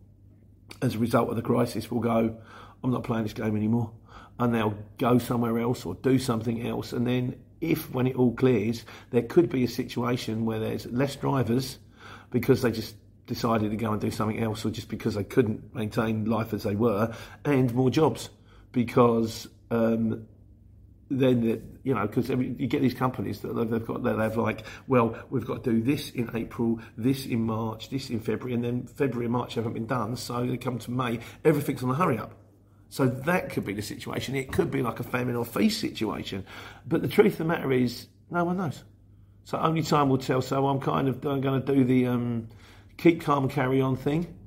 as 0.82 0.96
a 0.96 1.00
result 1.00 1.30
of 1.30 1.36
the 1.36 1.42
crisis 1.42 1.92
will 1.92 2.00
go, 2.00 2.36
I'm 2.84 2.92
not 2.92 3.04
playing 3.04 3.24
this 3.24 3.34
game 3.34 3.56
anymore. 3.56 3.92
And 4.40 4.54
they'll 4.54 4.78
go 4.98 5.20
somewhere 5.20 5.60
else 5.60 5.86
or 5.86 5.96
do 5.96 6.18
something 6.18 6.66
else. 6.66 6.94
And 6.94 7.06
then, 7.06 7.40
if 7.60 7.94
when 7.94 8.08
it 8.08 8.16
all 8.16 8.34
clears, 8.34 8.84
there 9.12 9.22
could 9.22 9.50
be 9.50 9.64
a 9.64 9.68
situation 9.68 10.46
where 10.46 10.60
there's 10.60 10.88
less 10.88 11.16
drivers 11.16 11.78
because 12.32 12.64
they 12.64 12.72
just 12.72 12.96
decided 13.28 13.70
to 13.70 13.78
go 13.78 13.92
and 13.92 14.02
do 14.02 14.10
something 14.10 14.42
else 14.42 14.66
or 14.66 14.72
just 14.72 14.90
because 14.90 15.14
they 15.14 15.24
couldn't 15.24 15.76
maintain 15.76 16.26
life 16.26 16.54
as 16.54 16.64
they 16.64 16.76
were, 16.76 17.14
and 17.46 17.74
more 17.74 17.92
jobs 17.92 18.30
because 18.72 19.48
um, 19.70 20.26
then 21.20 21.42
that 21.48 21.62
you 21.84 21.94
know 21.94 22.08
because 22.08 22.32
I 22.32 22.36
mean, 22.36 22.56
you 22.58 22.68
get 22.68 22.82
these 22.82 22.94
companies 22.94 23.42
that 23.42 23.54
they've 23.54 23.86
got 23.86 24.04
that 24.04 24.14
they've 24.18 24.38
like 24.38 24.64
well 24.88 25.18
we've 25.30 25.46
got 25.46 25.64
to 25.64 25.72
do 25.72 25.82
this 25.82 26.12
in 26.12 26.30
April 26.36 26.80
this 26.98 27.26
in 27.26 27.44
March 27.44 27.90
this 27.90 28.10
in 28.10 28.20
February 28.20 28.54
and 28.54 28.64
then 28.64 28.88
February 28.88 29.26
and 29.26 29.34
March 29.34 29.56
haven't 29.56 29.74
been 29.74 29.88
done 29.88 30.16
so 30.16 30.46
they 30.46 30.58
come 30.58 30.80
to 30.80 30.92
May 30.92 31.20
everything's 31.44 31.84
on 31.84 31.90
the 31.90 31.96
hurry 31.96 32.18
up. 32.18 32.34
So 32.90 33.08
that 33.08 33.52
could 33.52 33.64
be 33.64 33.72
the 33.72 33.82
situation. 33.82 34.36
It 34.36 34.52
could 34.52 34.70
be 34.70 34.82
like 34.82 35.00
a 35.00 35.04
famine 35.04 35.38
or 35.38 35.46
feast 35.46 35.80
situation. 35.80 36.46
But 36.86 37.02
the 37.02 37.08
truth 37.08 37.34
of 37.34 37.38
the 37.38 37.46
matter 37.46 37.72
is 37.72 38.08
no 38.30 38.44
one 38.44 38.58
knows. 38.58 38.84
So 39.46 39.58
only 39.58 39.82
time 39.82 40.10
will 40.10 40.18
tell. 40.18 40.42
So 40.42 40.68
I'm 40.68 40.82
kind 40.82 41.08
of 41.08 41.26
I'm 41.26 41.40
going 41.40 41.62
to 41.62 41.74
do 41.74 41.86
the 41.86 42.08
um, 42.08 42.50
keep 42.98 43.22
calm 43.22 43.48
carry 43.48 43.80
on 43.80 43.96
thing. 43.96 44.38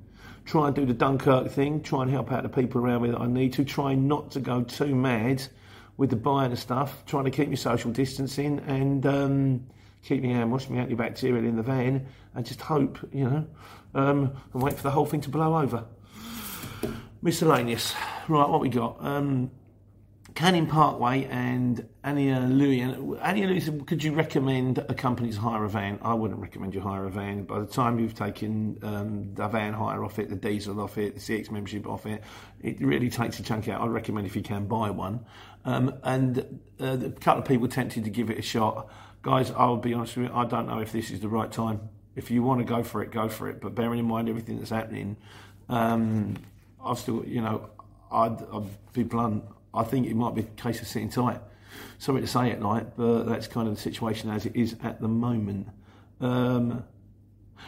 Try 0.45 0.67
and 0.67 0.75
do 0.75 0.85
the 0.85 0.93
Dunkirk 0.93 1.49
thing. 1.49 1.81
Try 1.81 2.03
and 2.03 2.11
help 2.11 2.31
out 2.31 2.43
the 2.43 2.49
people 2.49 2.81
around 2.81 3.01
me 3.01 3.09
that 3.09 3.19
I 3.19 3.25
need 3.25 3.53
to. 3.53 3.65
Try 3.65 3.95
not 3.95 4.29
to 4.31 4.39
go 4.39 4.61
too 4.61 4.93
mad 4.93 5.41
with 5.97 6.09
the 6.09 6.15
buying 6.15 6.51
of 6.51 6.59
stuff, 6.59 7.05
trying 7.05 7.25
to 7.25 7.31
keep 7.31 7.47
your 7.47 7.57
social 7.57 7.91
distancing 7.91 8.59
and 8.67 9.05
um, 9.05 9.65
keep 10.03 10.23
your 10.23 10.33
hand 10.33 10.51
washing 10.51 10.75
your 10.75 10.85
antibacterial 10.85 11.47
in 11.47 11.55
the 11.55 11.63
van, 11.63 12.05
and 12.33 12.45
just 12.45 12.61
hope, 12.61 12.97
you 13.13 13.23
know, 13.23 13.47
um, 13.93 14.35
and 14.53 14.61
wait 14.61 14.73
for 14.73 14.83
the 14.83 14.91
whole 14.91 15.05
thing 15.05 15.21
to 15.21 15.29
blow 15.29 15.57
over. 15.57 15.85
Miscellaneous. 17.21 17.93
Right, 18.27 18.47
what 18.47 18.59
we 18.59 18.69
got? 18.69 18.97
Um, 18.99 19.51
Canning 20.35 20.67
Parkway 20.67 21.23
and 21.25 21.87
Ania 22.03 22.45
Luian. 22.45 23.17
Ania 23.19 23.47
Luian, 23.47 23.87
could 23.87 24.03
you 24.03 24.11
recommend 24.11 24.79
a 24.79 24.93
company 24.93 25.31
to 25.31 25.39
hire 25.39 25.63
a 25.63 25.69
van? 25.69 25.97
I 26.01 26.13
wouldn't 26.13 26.41
recommend 26.41 26.75
you 26.75 26.81
hire 26.81 27.05
a 27.05 27.09
van. 27.09 27.45
By 27.45 27.59
the 27.59 27.65
time 27.65 27.99
you've 27.99 28.15
taken 28.15 28.77
um, 28.83 29.33
the 29.33 29.47
van 29.47 29.73
hire 29.73 30.03
off 30.03 30.19
it, 30.19 30.27
the 30.27 30.35
diesel 30.35 30.81
off 30.81 30.97
it, 30.97 31.15
the 31.15 31.21
CX 31.21 31.51
membership 31.51 31.87
off 31.87 32.05
it, 32.05 32.21
it 32.61 32.81
really 32.81 33.09
takes 33.09 33.39
a 33.39 33.43
chunk 33.43 33.69
out. 33.69 33.81
I'd 33.81 33.89
recommend 33.91 34.27
if 34.27 34.35
you 34.35 34.41
can 34.41 34.65
buy 34.65 34.89
one. 34.89 35.25
Um, 35.65 35.95
and 36.03 36.59
uh, 36.79 36.97
a 37.05 37.09
couple 37.09 37.41
of 37.41 37.47
people 37.47 37.67
tempted 37.67 38.03
to 38.03 38.09
give 38.09 38.29
it 38.29 38.37
a 38.37 38.43
shot 38.43 38.87
guys, 39.25 39.49
I'll 39.49 39.77
be 39.77 39.91
honest 39.95 40.15
with 40.17 40.27
you, 40.27 40.35
I 40.35 40.45
don't 40.45 40.67
know 40.67 40.79
if 40.79 40.91
this 40.91 41.09
is 41.09 41.19
the 41.19 41.27
right 41.27 41.51
time. 41.51 41.89
If 42.15 42.29
you 42.29 42.43
want 42.43 42.59
to 42.59 42.63
go 42.63 42.83
for 42.83 43.01
it, 43.01 43.11
go 43.11 43.27
for 43.27 43.49
it. 43.49 43.59
But 43.59 43.73
bearing 43.73 43.97
in 43.97 44.05
mind 44.05 44.29
everything 44.29 44.59
that's 44.59 44.69
happening, 44.69 45.17
um, 45.67 46.35
I've 46.83 46.99
still, 46.99 47.25
you 47.25 47.41
know, 47.41 47.71
I'd, 48.11 48.37
I'd 48.53 48.93
be 48.93 49.01
blunt. 49.01 49.43
I 49.73 49.83
think 49.83 50.05
it 50.05 50.15
might 50.15 50.35
be 50.35 50.41
a 50.41 50.61
case 50.61 50.79
of 50.79 50.87
sitting 50.87 51.09
tight. 51.09 51.41
Sorry 51.97 52.21
to 52.21 52.27
say 52.27 52.51
it, 52.51 52.61
like, 52.61 52.95
but 52.95 53.23
that's 53.23 53.47
kind 53.47 53.67
of 53.67 53.73
the 53.73 53.81
situation 53.81 54.29
as 54.29 54.45
it 54.45 54.55
is 54.55 54.75
at 54.83 55.01
the 55.01 55.07
moment. 55.07 55.69
Um, 56.21 56.83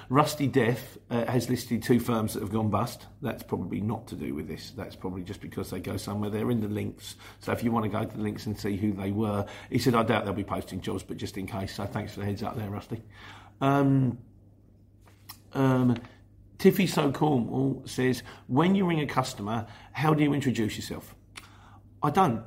Rusty 0.09 0.47
Death 0.47 0.97
uh, 1.09 1.25
has 1.25 1.49
listed 1.49 1.83
two 1.83 1.99
firms 1.99 2.33
that 2.33 2.39
have 2.41 2.51
gone 2.51 2.69
bust. 2.69 3.05
That's 3.21 3.43
probably 3.43 3.81
not 3.81 4.07
to 4.07 4.15
do 4.15 4.33
with 4.33 4.47
this. 4.47 4.71
That's 4.71 4.95
probably 4.95 5.23
just 5.23 5.41
because 5.41 5.69
they 5.69 5.79
go 5.79 5.97
somewhere. 5.97 6.29
They're 6.29 6.49
in 6.49 6.61
the 6.61 6.69
links. 6.69 7.15
So 7.39 7.51
if 7.51 7.63
you 7.63 7.71
want 7.71 7.83
to 7.83 7.89
go 7.89 8.05
to 8.05 8.15
the 8.15 8.23
links 8.23 8.45
and 8.45 8.57
see 8.57 8.77
who 8.77 8.93
they 8.93 9.11
were, 9.11 9.45
he 9.69 9.79
said, 9.79 9.95
I 9.95 10.03
doubt 10.03 10.23
they'll 10.23 10.33
be 10.33 10.45
posting 10.45 10.79
jobs, 10.79 11.03
but 11.03 11.17
just 11.17 11.37
in 11.37 11.45
case. 11.45 11.75
So 11.75 11.85
thanks 11.85 12.13
for 12.13 12.21
the 12.21 12.25
heads 12.25 12.41
up 12.41 12.55
there, 12.55 12.69
Rusty. 12.69 13.01
Um, 13.59 14.19
um, 15.53 15.97
Tiffy 16.57 16.87
So 16.87 17.11
Cornwall 17.11 17.83
says, 17.85 18.23
when 18.47 18.75
you 18.75 18.85
ring 18.85 19.01
a 19.01 19.07
customer, 19.07 19.67
how 19.91 20.13
do 20.13 20.23
you 20.23 20.33
introduce 20.33 20.77
yourself? 20.77 21.15
I 22.01 22.11
don't. 22.11 22.43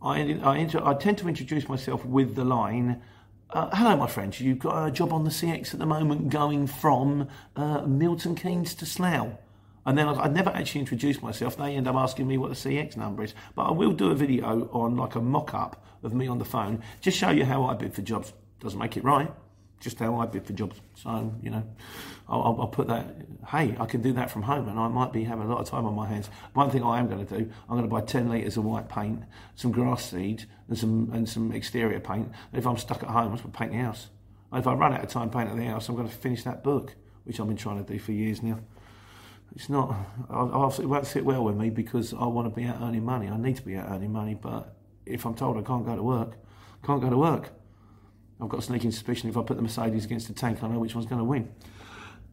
I, 0.00 0.20
I, 0.42 0.90
I 0.90 0.94
tend 0.94 1.18
to 1.18 1.28
introduce 1.28 1.68
myself 1.68 2.04
with 2.04 2.36
the 2.36 2.44
line, 2.44 3.02
uh, 3.50 3.74
hello, 3.74 3.96
my 3.96 4.06
friend. 4.06 4.38
You've 4.38 4.58
got 4.58 4.86
a 4.86 4.90
job 4.90 5.12
on 5.12 5.24
the 5.24 5.30
CX 5.30 5.72
at 5.72 5.80
the 5.80 5.86
moment 5.86 6.28
going 6.28 6.66
from 6.66 7.28
uh, 7.56 7.82
Milton 7.82 8.34
Keynes 8.34 8.74
to 8.74 8.86
Slough. 8.86 9.38
And 9.86 9.96
then 9.96 10.06
I'd 10.06 10.34
never 10.34 10.50
actually 10.50 10.80
introduced 10.80 11.22
myself. 11.22 11.56
They 11.56 11.74
end 11.74 11.88
up 11.88 11.96
asking 11.96 12.28
me 12.28 12.36
what 12.36 12.50
the 12.50 12.56
CX 12.56 12.96
number 12.96 13.22
is. 13.22 13.34
But 13.54 13.64
I 13.64 13.70
will 13.70 13.92
do 13.92 14.10
a 14.10 14.14
video 14.14 14.68
on 14.70 14.96
like 14.96 15.14
a 15.14 15.20
mock 15.20 15.54
up 15.54 15.82
of 16.02 16.12
me 16.12 16.28
on 16.28 16.38
the 16.38 16.44
phone, 16.44 16.82
just 17.00 17.18
show 17.18 17.30
you 17.30 17.44
how 17.44 17.64
I 17.64 17.74
bid 17.74 17.94
for 17.94 18.02
jobs. 18.02 18.32
Doesn't 18.60 18.78
make 18.78 18.96
it 18.96 19.04
right 19.04 19.32
just 19.80 19.98
how 19.98 20.16
I 20.16 20.26
bid 20.26 20.44
for 20.44 20.52
jobs. 20.52 20.80
So, 20.94 21.34
you 21.42 21.50
know, 21.50 21.62
I'll, 22.28 22.56
I'll, 22.60 22.68
put 22.68 22.88
that, 22.88 23.06
hey, 23.48 23.76
I 23.78 23.86
can 23.86 24.02
do 24.02 24.12
that 24.14 24.30
from 24.30 24.42
home 24.42 24.68
and 24.68 24.78
I 24.78 24.88
might 24.88 25.12
be 25.12 25.24
having 25.24 25.46
a 25.46 25.48
lot 25.48 25.60
of 25.60 25.68
time 25.68 25.86
on 25.86 25.94
my 25.94 26.06
hands. 26.06 26.28
One 26.54 26.70
thing 26.70 26.82
I 26.82 26.98
am 26.98 27.08
going 27.08 27.24
to 27.24 27.38
do, 27.38 27.50
I'm 27.68 27.76
going 27.76 27.82
to 27.82 27.88
buy 27.88 28.00
10 28.00 28.28
litres 28.28 28.56
of 28.56 28.64
white 28.64 28.88
paint, 28.88 29.22
some 29.54 29.70
grass 29.70 30.10
seed 30.10 30.44
and 30.68 30.76
some, 30.76 31.10
and 31.12 31.28
some 31.28 31.52
exterior 31.52 32.00
paint. 32.00 32.30
And 32.52 32.58
if 32.58 32.66
I'm 32.66 32.76
stuck 32.76 33.02
at 33.02 33.08
home, 33.08 33.32
I'm 33.32 33.36
going 33.36 33.38
to 33.38 33.48
paint 33.48 33.72
the 33.72 33.78
house. 33.78 34.08
And 34.50 34.60
if 34.60 34.66
I 34.66 34.74
run 34.74 34.92
out 34.92 35.04
of 35.04 35.10
time 35.10 35.30
painting 35.30 35.56
the 35.56 35.66
house, 35.66 35.88
I'm 35.88 35.94
going 35.94 36.08
to 36.08 36.14
finish 36.14 36.42
that 36.44 36.64
book, 36.64 36.94
which 37.24 37.38
I've 37.38 37.46
been 37.46 37.56
trying 37.56 37.84
to 37.84 37.92
do 37.92 37.98
for 37.98 38.12
years 38.12 38.42
now. 38.42 38.58
It's 39.54 39.68
not, 39.68 39.94
I'll, 40.28 40.74
it 40.78 40.86
won't 40.86 41.06
sit 41.06 41.24
well 41.24 41.42
with 41.44 41.56
me 41.56 41.70
because 41.70 42.12
I 42.12 42.26
want 42.26 42.52
to 42.52 42.54
be 42.54 42.66
out 42.66 42.80
earning 42.82 43.04
money. 43.04 43.28
I 43.28 43.36
need 43.36 43.56
to 43.56 43.62
be 43.62 43.76
out 43.76 43.88
earning 43.90 44.12
money, 44.12 44.34
but 44.34 44.74
if 45.06 45.24
I'm 45.24 45.34
told 45.34 45.56
I 45.56 45.62
can't 45.62 45.86
go 45.86 45.96
to 45.96 46.02
work, 46.02 46.34
can't 46.84 47.00
go 47.00 47.10
to 47.10 47.16
work. 47.16 47.50
I've 48.40 48.48
got 48.48 48.60
a 48.60 48.62
sneaking 48.62 48.92
suspicion 48.92 49.28
if 49.28 49.36
I 49.36 49.42
put 49.42 49.56
the 49.56 49.62
Mercedes 49.62 50.04
against 50.04 50.28
the 50.28 50.34
tank, 50.34 50.62
I 50.62 50.68
know 50.68 50.78
which 50.78 50.94
one's 50.94 51.06
going 51.06 51.18
to 51.18 51.24
win. 51.24 51.52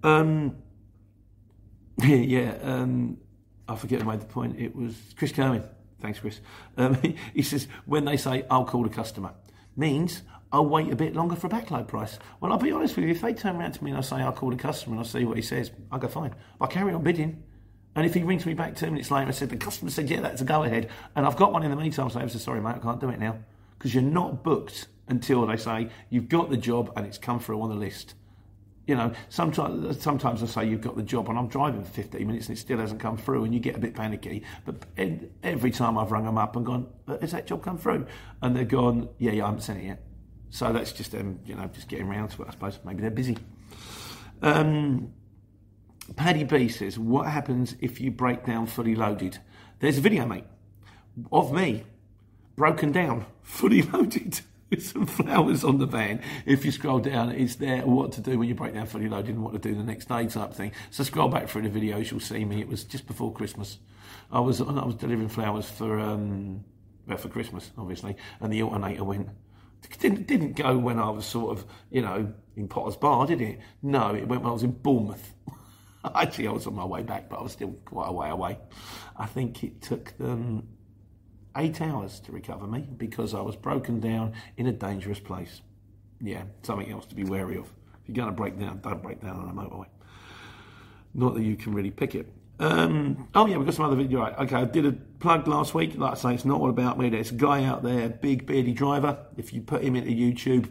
Um, 0.03 0.57
yeah, 2.03 2.57
um, 2.61 3.17
I 3.67 3.75
forget 3.75 4.01
who 4.01 4.07
made 4.07 4.21
the 4.21 4.25
point. 4.25 4.59
It 4.59 4.75
was 4.75 4.95
Chris 5.15 5.31
Kerwin. 5.31 5.63
Thanks, 6.01 6.19
Chris. 6.19 6.41
Um, 6.77 6.95
he, 7.33 7.41
says, 7.41 7.67
when 7.85 8.05
they 8.05 8.17
say, 8.17 8.45
I'll 8.49 8.65
call 8.65 8.83
the 8.83 8.89
customer, 8.89 9.33
means 9.75 10.21
I'll 10.51 10.67
wait 10.67 10.91
a 10.91 10.95
bit 10.95 11.15
longer 11.15 11.35
for 11.35 11.47
a 11.47 11.49
backload 11.49 11.87
price. 11.87 12.19
Well, 12.39 12.51
I'll 12.51 12.59
be 12.59 12.71
honest 12.71 12.95
with 12.95 13.05
you, 13.05 13.11
if 13.11 13.21
they 13.21 13.33
turn 13.33 13.55
around 13.55 13.73
to 13.73 13.83
me 13.83 13.91
and 13.91 13.97
I 13.97 14.01
say, 14.01 14.17
I'll 14.17 14.31
call 14.31 14.51
the 14.51 14.57
customer 14.57 14.97
and 14.97 15.05
I 15.05 15.07
see 15.07 15.25
what 15.25 15.37
he 15.37 15.43
says, 15.43 15.71
I'll 15.91 15.99
go, 15.99 16.07
fine. 16.07 16.35
I'll 16.61 16.67
carry 16.67 16.93
on 16.93 17.01
bidding. 17.01 17.43
And 17.95 18.05
if 18.05 18.13
he 18.13 18.23
rings 18.23 18.45
me 18.45 18.53
back 18.53 18.75
two 18.75 18.91
minutes 18.91 19.09
later 19.09 19.27
and 19.27 19.35
said, 19.35 19.49
the 19.49 19.57
customer 19.57 19.89
said, 19.89 20.09
yeah, 20.09 20.19
that's 20.19 20.41
a 20.41 20.45
go 20.45 20.63
ahead, 20.63 20.89
and 21.15 21.25
I've 21.25 21.37
got 21.37 21.53
one 21.53 21.63
in 21.63 21.71
the 21.71 21.77
meantime, 21.77 22.09
so 22.09 22.19
I 22.19 22.27
say, 22.27 22.39
sorry, 22.39 22.59
mate, 22.59 22.75
I 22.75 22.79
can't 22.79 22.99
do 22.99 23.09
it 23.09 23.19
now. 23.19 23.37
Because 23.77 23.93
you're 23.93 24.03
not 24.03 24.43
booked 24.43 24.87
until 25.07 25.45
they 25.45 25.57
say 25.57 25.89
you've 26.09 26.29
got 26.29 26.49
the 26.49 26.57
job 26.57 26.91
and 26.95 27.05
it's 27.05 27.17
come 27.17 27.39
through 27.39 27.61
on 27.61 27.69
the 27.69 27.75
list. 27.75 28.15
You 28.87 28.95
know, 28.95 29.13
sometimes 29.29 30.01
sometimes 30.01 30.43
I 30.43 30.45
say 30.45 30.69
you've 30.69 30.81
got 30.81 30.95
the 30.95 31.03
job 31.03 31.27
and 31.29 31.39
I'm 31.39 31.47
driving 31.47 31.83
for 31.83 31.89
15 31.91 32.27
minutes 32.27 32.47
and 32.49 32.57
it 32.57 32.61
still 32.61 32.77
hasn't 32.77 32.99
come 32.99 33.17
through 33.17 33.43
and 33.43 33.53
you 33.53 33.59
get 33.59 33.75
a 33.75 33.79
bit 33.79 33.95
panicky. 33.95 34.43
But 34.63 34.85
every 35.43 35.71
time 35.71 35.97
I've 35.97 36.11
rung 36.11 36.25
them 36.25 36.37
up 36.37 36.55
and 36.55 36.65
gone, 36.65 36.87
has 37.19 37.31
that 37.31 37.47
job 37.47 37.63
come 37.63 37.79
through? 37.79 38.05
And 38.41 38.55
they're 38.55 38.63
gone, 38.63 39.09
yeah, 39.17 39.31
yeah, 39.31 39.43
I 39.43 39.47
haven't 39.47 39.61
sent 39.61 39.79
it 39.79 39.85
yet. 39.85 40.03
So 40.51 40.71
that's 40.71 40.91
just 40.91 41.11
them, 41.11 41.39
you 41.45 41.55
know, 41.55 41.67
just 41.73 41.89
getting 41.89 42.07
around 42.07 42.29
to 42.29 42.43
it, 42.43 42.47
I 42.47 42.51
suppose. 42.51 42.79
Maybe 42.85 43.01
they're 43.01 43.09
busy. 43.09 43.37
Um, 44.43 45.11
Paddy 46.15 46.43
B 46.43 46.69
says, 46.69 46.99
what 46.99 47.25
happens 47.25 47.75
if 47.81 47.99
you 47.99 48.11
break 48.11 48.45
down 48.45 48.67
fully 48.67 48.93
loaded? 48.93 49.39
There's 49.79 49.97
a 49.97 50.01
video, 50.01 50.27
mate, 50.27 50.45
of 51.31 51.51
me 51.51 51.85
broken 52.55 52.91
down, 52.91 53.25
fully 53.41 53.81
loaded 53.93 54.41
with 54.75 54.85
some 54.85 55.05
flowers 55.25 55.63
on 55.63 55.77
the 55.77 55.85
van. 55.85 56.21
If 56.45 56.65
you 56.65 56.71
scroll 56.71 56.99
down, 56.99 57.31
it's 57.31 57.55
there 57.55 57.85
what 57.85 58.11
to 58.13 58.21
do 58.21 58.37
when 58.37 58.47
you 58.47 58.55
break 58.55 58.73
down 58.73 58.85
fully 58.85 59.09
loaded 59.09 59.35
and 59.35 59.43
what 59.43 59.53
to 59.53 59.59
do 59.59 59.73
the 59.73 59.83
next 59.83 60.07
day 60.07 60.27
type 60.27 60.53
thing. 60.53 60.71
So 60.91 61.03
scroll 61.03 61.29
back 61.29 61.47
through 61.47 61.67
the 61.67 61.79
videos, 61.79 62.11
you'll 62.11 62.19
see 62.19 62.45
me. 62.45 62.61
It 62.61 62.67
was 62.67 62.83
just 62.83 63.07
before 63.07 63.31
Christmas. 63.31 63.79
I 64.31 64.39
was 64.39 64.61
I 64.61 64.65
was 64.65 64.95
delivering 64.95 65.29
flowers 65.29 65.69
for 65.69 65.99
um, 65.99 66.63
well, 67.07 67.17
for 67.17 67.29
Christmas, 67.29 67.71
obviously, 67.77 68.15
and 68.39 68.51
the 68.51 68.63
alternator 68.63 69.03
went. 69.03 69.29
Didn't 69.99 70.25
didn't 70.25 70.53
go 70.53 70.77
when 70.77 70.99
I 70.99 71.09
was 71.09 71.25
sort 71.25 71.57
of 71.57 71.65
you 71.91 72.01
know 72.01 72.33
in 72.55 72.67
Potters 72.67 72.97
Bar, 72.97 73.27
did 73.27 73.41
it? 73.41 73.59
No, 73.81 74.15
it 74.15 74.27
went 74.27 74.41
when 74.41 74.49
I 74.49 74.53
was 74.53 74.63
in 74.63 74.71
Bournemouth. 74.71 75.33
Actually, 76.15 76.47
I 76.47 76.51
was 76.51 76.67
on 76.67 76.75
my 76.75 76.85
way 76.85 77.03
back, 77.03 77.29
but 77.29 77.39
I 77.39 77.43
was 77.43 77.51
still 77.51 77.75
quite 77.85 78.09
a 78.09 78.11
way 78.11 78.29
away. 78.29 78.57
I 79.15 79.25
think 79.27 79.63
it 79.63 79.81
took 79.81 80.17
them 80.17 80.67
eight 81.55 81.81
hours 81.81 82.19
to 82.21 82.31
recover 82.31 82.67
me 82.67 82.87
because 82.97 83.33
I 83.33 83.41
was 83.41 83.55
broken 83.55 83.99
down 83.99 84.33
in 84.57 84.67
a 84.67 84.71
dangerous 84.71 85.19
place. 85.19 85.61
Yeah, 86.21 86.43
something 86.63 86.91
else 86.91 87.05
to 87.07 87.15
be 87.15 87.23
wary 87.23 87.57
of. 87.57 87.65
If 87.65 88.09
you're 88.09 88.15
going 88.15 88.27
to 88.27 88.33
break 88.33 88.59
down, 88.59 88.79
don't 88.81 89.01
break 89.01 89.21
down 89.21 89.39
on 89.39 89.49
a 89.49 89.53
motorway. 89.53 89.87
Not 91.13 91.35
that 91.35 91.43
you 91.43 91.55
can 91.55 91.73
really 91.73 91.91
pick 91.91 92.15
it. 92.15 92.31
Um, 92.59 93.27
oh 93.35 93.47
yeah, 93.47 93.57
we've 93.57 93.65
got 93.65 93.75
some 93.75 93.85
other 93.85 93.95
video. 93.95 94.21
Right, 94.21 94.37
okay, 94.39 94.55
I 94.55 94.65
did 94.65 94.85
a 94.85 94.93
plug 94.93 95.47
last 95.47 95.73
week. 95.73 95.97
Like 95.97 96.13
I 96.13 96.15
say, 96.15 96.33
it's 96.33 96.45
not 96.45 96.61
all 96.61 96.69
about 96.69 96.97
me. 96.97 97.09
There's 97.09 97.31
a 97.31 97.35
guy 97.35 97.63
out 97.63 97.83
there, 97.83 98.07
big 98.09 98.45
beardy 98.45 98.73
driver. 98.73 99.17
If 99.37 99.53
you 99.53 99.61
put 99.61 99.83
him 99.83 99.95
into 99.95 100.11
YouTube, 100.11 100.69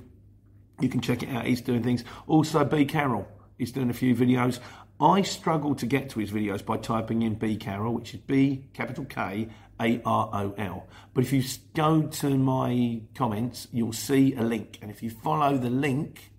you 0.81 0.89
can 0.89 1.01
check 1.01 1.23
it 1.23 1.29
out. 1.29 1.47
He's 1.47 1.61
doing 1.61 1.83
things. 1.83 2.05
Also, 2.27 2.65
B 2.65 2.85
Karol. 2.85 3.29
He's 3.59 3.73
doing 3.73 3.91
a 3.91 3.95
few 3.95 4.15
videos. 4.15 4.61
I 5.01 5.23
struggle 5.23 5.75
to 5.75 5.87
get 5.87 6.09
to 6.11 6.21
his 6.21 6.31
videos 6.31 6.65
by 6.65 6.77
typing 6.79 7.23
in 7.23 7.35
B 7.35 7.57
Karol, 7.57 7.93
which 7.93 8.15
is 8.15 8.21
B 8.21 8.65
capital 8.73 9.05
K 9.05 9.49
A 9.81 10.01
R 10.05 10.31
O 10.33 10.55
L. 10.57 10.87
But 11.13 11.25
if 11.25 11.33
you 11.33 11.43
go 11.75 12.03
to 12.03 12.39
my 12.39 13.01
comments, 13.15 13.69
you'll 13.73 13.93
see 13.93 14.35
a 14.35 14.43
link, 14.43 14.79
and 14.83 14.91
if 14.91 15.03
you 15.03 15.11
follow 15.11 15.57
the 15.57 15.71
link, 15.71 16.31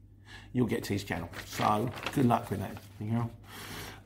you'll 0.54 0.68
get 0.68 0.84
to 0.86 0.94
his 0.94 1.04
channel. 1.04 1.30
So 1.46 1.90
good 2.14 2.26
luck 2.26 2.50
with 2.50 2.60
that. 2.60 2.78
You 3.00 3.12
know. 3.12 3.32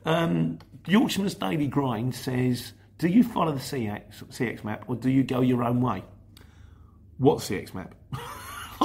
Um, 0.04 0.58
Yorkshireman's 0.86 1.34
Daily 1.34 1.66
Grind 1.66 2.14
says, 2.14 2.72
"Do 2.98 3.08
you 3.08 3.22
follow 3.22 3.52
the 3.52 3.60
CX, 3.60 4.24
CX 4.30 4.64
map, 4.64 4.84
or 4.88 4.96
do 4.96 5.10
you 5.10 5.22
go 5.22 5.40
your 5.40 5.62
own 5.62 5.80
way?" 5.80 6.02
What 7.18 7.38
CX 7.38 7.74
map? 7.74 7.94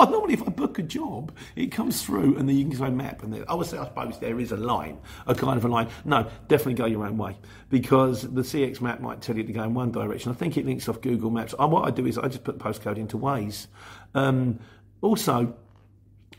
I 0.05 0.09
normally, 0.09 0.33
if 0.33 0.43
I 0.43 0.51
book 0.51 0.77
a 0.79 0.83
job, 0.83 1.35
it 1.55 1.67
comes 1.67 2.03
through 2.03 2.37
and 2.37 2.47
then 2.47 2.55
you 2.55 2.65
can 2.65 2.77
say 2.77 2.89
map, 2.89 3.23
and 3.23 3.33
then, 3.33 3.45
oh, 3.47 3.59
I 3.59 3.63
suppose 3.63 4.19
there 4.19 4.39
is 4.39 4.51
a 4.51 4.57
line, 4.57 4.99
a 5.27 5.33
kind 5.33 5.57
of 5.57 5.65
a 5.65 5.67
line. 5.67 5.87
No, 6.03 6.29
definitely 6.47 6.75
go 6.75 6.85
your 6.85 7.05
own 7.05 7.17
way 7.17 7.37
because 7.69 8.21
the 8.21 8.41
CX 8.41 8.81
map 8.81 9.01
might 9.01 9.21
tell 9.21 9.35
you 9.35 9.43
to 9.43 9.53
go 9.53 9.63
in 9.63 9.73
one 9.73 9.91
direction. 9.91 10.31
I 10.31 10.35
think 10.35 10.57
it 10.57 10.65
links 10.65 10.87
off 10.87 11.01
Google 11.01 11.29
Maps. 11.29 11.55
Oh, 11.57 11.67
what 11.67 11.85
I 11.85 11.91
do 11.91 12.05
is 12.05 12.17
I 12.17 12.27
just 12.27 12.43
put 12.43 12.57
postcode 12.59 12.97
into 12.97 13.17
Waze. 13.17 13.67
Um, 14.13 14.59
also, 15.01 15.55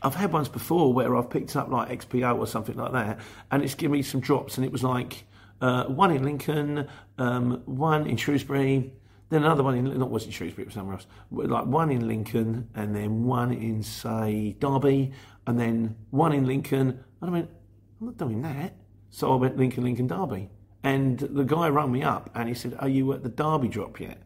I've 0.01 0.15
had 0.15 0.31
ones 0.31 0.47
before 0.47 0.93
where 0.93 1.15
I've 1.15 1.29
picked 1.29 1.55
up 1.55 1.69
like 1.69 1.89
XPO 1.89 2.37
or 2.37 2.47
something 2.47 2.77
like 2.77 2.91
that, 2.93 3.19
and 3.51 3.63
it's 3.63 3.75
given 3.75 3.93
me 3.93 4.01
some 4.01 4.21
drops, 4.21 4.57
and 4.57 4.65
it 4.65 4.71
was 4.71 4.83
like 4.83 5.25
uh, 5.61 5.85
one 5.85 6.11
in 6.11 6.23
Lincoln, 6.23 6.87
um, 7.17 7.61
one 7.65 8.07
in 8.07 8.17
Shrewsbury 8.17 8.93
then 9.29 9.43
another 9.43 9.63
one 9.63 9.75
in, 9.75 9.99
not 9.99 10.09
wasn't 10.09 10.33
Shrewsbury, 10.33 10.63
it 10.63 10.67
was 10.67 10.75
somewhere 10.75 10.95
else. 10.95 11.07
Like 11.31 11.65
one 11.65 11.91
in 11.91 12.07
Lincoln, 12.07 12.69
and 12.75 12.95
then 12.95 13.25
one 13.25 13.51
in, 13.51 13.83
say, 13.83 14.55
Derby, 14.59 15.11
and 15.45 15.59
then 15.59 15.95
one 16.11 16.31
in 16.31 16.45
Lincoln. 16.45 17.03
And 17.21 17.29
I 17.29 17.33
went, 17.33 17.49
I'm 17.99 18.07
not 18.07 18.17
doing 18.17 18.41
that. 18.43 18.73
So 19.09 19.33
I 19.33 19.35
went 19.35 19.57
Lincoln, 19.57 19.83
Lincoln, 19.83 20.07
Derby. 20.07 20.49
And 20.83 21.19
the 21.19 21.43
guy 21.43 21.67
rang 21.67 21.91
me 21.91 22.03
up 22.03 22.29
and 22.35 22.47
he 22.47 22.55
said, 22.55 22.75
Are 22.79 22.87
you 22.87 23.11
at 23.13 23.23
the 23.23 23.29
Derby 23.29 23.67
drop 23.67 23.99
yet? 23.99 24.21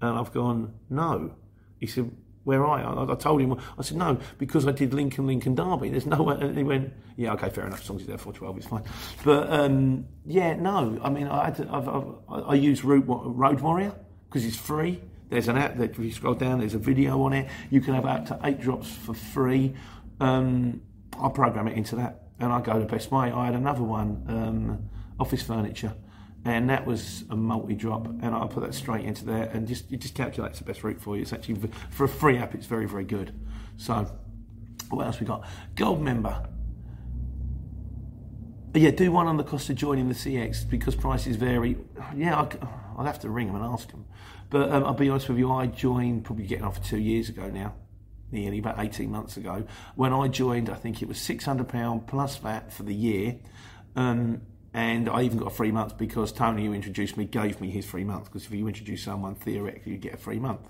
And 0.00 0.18
I've 0.18 0.32
gone, 0.32 0.74
No. 0.88 1.34
He 1.78 1.86
said, 1.86 2.10
Where 2.44 2.64
are 2.64 2.78
you? 2.78 2.86
I, 2.86 3.12
I 3.12 3.16
told 3.16 3.42
him, 3.42 3.58
I 3.78 3.82
said, 3.82 3.98
No, 3.98 4.18
because 4.38 4.66
I 4.66 4.72
did 4.72 4.94
Lincoln, 4.94 5.26
Lincoln, 5.26 5.54
Derby. 5.54 5.90
There's 5.90 6.06
no 6.06 6.22
way. 6.22 6.38
And 6.40 6.56
he 6.56 6.62
went, 6.62 6.92
Yeah, 7.16 7.32
okay, 7.34 7.50
fair 7.50 7.66
enough. 7.66 7.82
As 7.82 7.90
long 7.90 7.96
as 7.96 8.02
it's 8.02 8.08
there 8.08 8.18
for 8.18 8.32
12, 8.32 8.56
it's 8.58 8.66
fine. 8.66 8.84
But 9.24 9.52
um, 9.52 10.06
yeah, 10.24 10.54
no. 10.54 10.98
I 11.02 11.10
mean, 11.10 11.26
I, 11.26 11.46
had 11.46 11.56
to, 11.56 11.68
I've, 11.70 11.88
I've, 11.88 12.04
I 12.28 12.76
Road 12.82 13.60
Warrior 13.60 13.94
because 14.28 14.44
it's 14.44 14.56
free. 14.56 15.00
There's 15.30 15.48
an 15.48 15.56
app 15.58 15.76
that 15.76 15.90
if 15.90 15.98
you 15.98 16.10
scroll 16.10 16.34
down, 16.34 16.60
there's 16.60 16.74
a 16.74 16.78
video 16.78 17.22
on 17.22 17.32
it. 17.32 17.48
You 17.70 17.80
can 17.80 17.94
have 17.94 18.06
up 18.06 18.26
to 18.26 18.38
eight 18.44 18.60
drops 18.60 18.90
for 18.90 19.14
free. 19.14 19.74
Um, 20.20 20.80
I 21.20 21.28
program 21.28 21.68
it 21.68 21.76
into 21.76 21.96
that, 21.96 22.28
and 22.40 22.52
I 22.52 22.60
go 22.60 22.78
to 22.78 22.86
Best 22.86 23.10
Buy. 23.10 23.30
I 23.30 23.46
had 23.46 23.54
another 23.54 23.82
one, 23.82 24.24
um, 24.28 24.88
office 25.20 25.42
furniture, 25.42 25.94
and 26.44 26.70
that 26.70 26.86
was 26.86 27.24
a 27.30 27.36
multi-drop, 27.36 28.06
and 28.06 28.34
I 28.34 28.46
put 28.46 28.62
that 28.62 28.74
straight 28.74 29.04
into 29.04 29.24
there, 29.24 29.44
and 29.52 29.66
just 29.68 29.92
it 29.92 29.98
just 29.98 30.14
calculates 30.14 30.58
the 30.58 30.64
best 30.64 30.82
route 30.82 31.00
for 31.00 31.16
you. 31.16 31.22
It's 31.22 31.32
actually 31.32 31.60
for 31.90 32.04
a 32.04 32.08
free 32.08 32.38
app, 32.38 32.54
it's 32.54 32.66
very 32.66 32.86
very 32.86 33.04
good. 33.04 33.32
So 33.76 34.06
What 34.90 35.06
else 35.06 35.20
we 35.20 35.26
got? 35.26 35.44
Gold 35.76 36.00
member. 36.00 36.42
Yeah, 38.74 38.90
do 38.90 39.10
one 39.10 39.26
on 39.26 39.36
the 39.36 39.44
cost 39.44 39.68
of 39.70 39.76
joining 39.76 40.08
the 40.08 40.14
CX 40.14 40.68
because 40.68 40.94
prices 40.94 41.36
vary. 41.36 41.76
Yeah, 42.14 42.46
I'll 42.98 43.06
have 43.06 43.20
to 43.20 43.30
ring 43.30 43.46
them 43.46 43.56
and 43.56 43.64
ask 43.64 43.90
them. 43.90 44.04
But 44.50 44.70
um, 44.70 44.84
I'll 44.84 44.92
be 44.92 45.08
honest 45.08 45.28
with 45.28 45.38
you, 45.38 45.52
I 45.52 45.66
joined 45.66 46.24
probably 46.24 46.46
getting 46.46 46.64
off 46.64 46.82
two 46.82 46.98
years 46.98 47.28
ago 47.28 47.48
now, 47.48 47.74
nearly 48.32 48.58
about 48.58 48.80
18 48.80 49.10
months 49.10 49.36
ago. 49.36 49.64
When 49.94 50.12
I 50.12 50.26
joined, 50.26 50.68
I 50.68 50.74
think 50.74 51.00
it 51.00 51.06
was 51.06 51.18
£600 51.18 52.06
plus 52.08 52.36
VAT 52.38 52.72
for 52.72 52.82
the 52.82 52.94
year. 52.94 53.36
Um, 53.94 54.42
and 54.74 55.08
I 55.08 55.22
even 55.22 55.38
got 55.38 55.46
a 55.46 55.54
free 55.54 55.70
month 55.70 55.96
because 55.96 56.32
Tony, 56.32 56.66
who 56.66 56.72
introduced 56.72 57.16
me, 57.16 57.24
gave 57.24 57.60
me 57.60 57.70
his 57.70 57.86
free 57.86 58.04
month. 58.04 58.24
Because 58.24 58.44
if 58.46 58.52
you 58.52 58.66
introduce 58.66 59.04
someone, 59.04 59.36
theoretically, 59.36 59.92
you 59.92 59.98
get 59.98 60.14
a 60.14 60.18
free 60.18 60.40
month. 60.40 60.68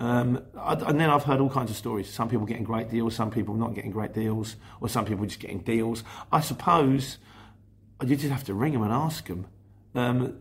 Um, 0.00 0.42
and 0.56 0.98
then 0.98 1.10
I've 1.10 1.22
heard 1.22 1.40
all 1.40 1.50
kinds 1.50 1.70
of 1.70 1.76
stories. 1.76 2.12
Some 2.12 2.28
people 2.28 2.46
getting 2.46 2.64
great 2.64 2.90
deals, 2.90 3.14
some 3.14 3.30
people 3.30 3.54
not 3.54 3.74
getting 3.74 3.90
great 3.90 4.14
deals, 4.14 4.56
or 4.80 4.88
some 4.88 5.04
people 5.04 5.24
just 5.26 5.38
getting 5.38 5.60
deals. 5.60 6.02
I 6.32 6.40
suppose 6.40 7.18
you 8.02 8.16
just 8.16 8.32
have 8.32 8.44
to 8.44 8.54
ring 8.54 8.72
them 8.72 8.82
and 8.82 8.92
ask 8.92 9.26
them. 9.26 9.46
Um, 9.94 10.38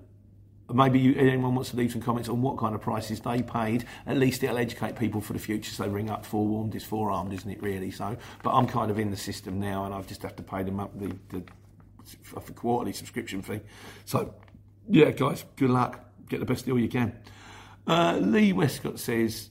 maybe 0.73 0.99
you, 0.99 1.15
anyone 1.15 1.55
wants 1.55 1.71
to 1.71 1.77
leave 1.77 1.91
some 1.91 2.01
comments 2.01 2.29
on 2.29 2.41
what 2.41 2.57
kind 2.57 2.75
of 2.75 2.81
prices 2.81 3.19
they 3.19 3.41
paid. 3.41 3.85
At 4.05 4.17
least 4.17 4.43
it'll 4.43 4.57
educate 4.57 4.95
people 4.95 5.21
for 5.21 5.33
the 5.33 5.39
future. 5.39 5.71
So 5.71 5.87
ring 5.87 6.09
up 6.09 6.25
forewarned 6.25 6.75
is 6.75 6.83
forearmed, 6.83 7.33
isn't 7.33 7.49
it? 7.49 7.61
Really. 7.61 7.91
So, 7.91 8.17
but 8.43 8.51
I'm 8.51 8.67
kind 8.67 8.91
of 8.91 8.99
in 8.99 9.11
the 9.11 9.17
system 9.17 9.59
now, 9.59 9.85
and 9.85 9.93
I've 9.93 10.07
just 10.07 10.21
have 10.23 10.35
to 10.37 10.43
pay 10.43 10.63
them 10.63 10.79
up 10.79 10.97
the, 10.99 11.15
the, 11.29 11.43
the 12.45 12.53
quarterly 12.53 12.93
subscription 12.93 13.41
fee. 13.41 13.61
So, 14.05 14.33
yeah, 14.89 15.11
guys, 15.11 15.45
good 15.55 15.69
luck. 15.69 15.99
Get 16.29 16.39
the 16.39 16.45
best 16.45 16.65
deal 16.65 16.79
you 16.79 16.89
can. 16.89 17.13
Uh, 17.87 18.17
Lee 18.21 18.53
Westcott 18.53 18.99
says 18.99 19.49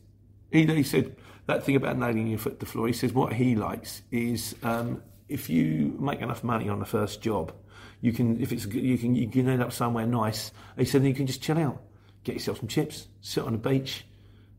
he, 0.50 0.64
he 0.66 0.82
said 0.82 1.16
that 1.46 1.64
thing 1.64 1.76
about 1.76 1.98
nailing 1.98 2.28
your 2.28 2.38
foot 2.38 2.60
to 2.60 2.66
the 2.66 2.70
floor. 2.70 2.86
He 2.86 2.92
says 2.92 3.12
what 3.12 3.32
he 3.32 3.54
likes 3.54 4.02
is 4.10 4.54
um, 4.62 5.02
if 5.30 5.48
you 5.48 5.96
make 5.98 6.20
enough 6.20 6.44
money 6.44 6.68
on 6.68 6.78
the 6.78 6.86
first 6.86 7.22
job 7.22 7.52
you 8.00 8.12
can 8.12 8.40
if 8.40 8.52
it's 8.52 8.66
you 8.66 8.96
can 8.98 9.14
you 9.14 9.28
can 9.28 9.48
end 9.48 9.62
up 9.62 9.72
somewhere 9.72 10.06
nice. 10.06 10.52
He 10.76 10.84
said 10.84 11.04
you 11.04 11.14
can 11.14 11.26
just 11.26 11.42
chill 11.42 11.58
out, 11.58 11.82
get 12.24 12.34
yourself 12.34 12.58
some 12.58 12.68
chips, 12.68 13.08
sit 13.20 13.44
on 13.44 13.52
the 13.52 13.58
beach, 13.58 14.06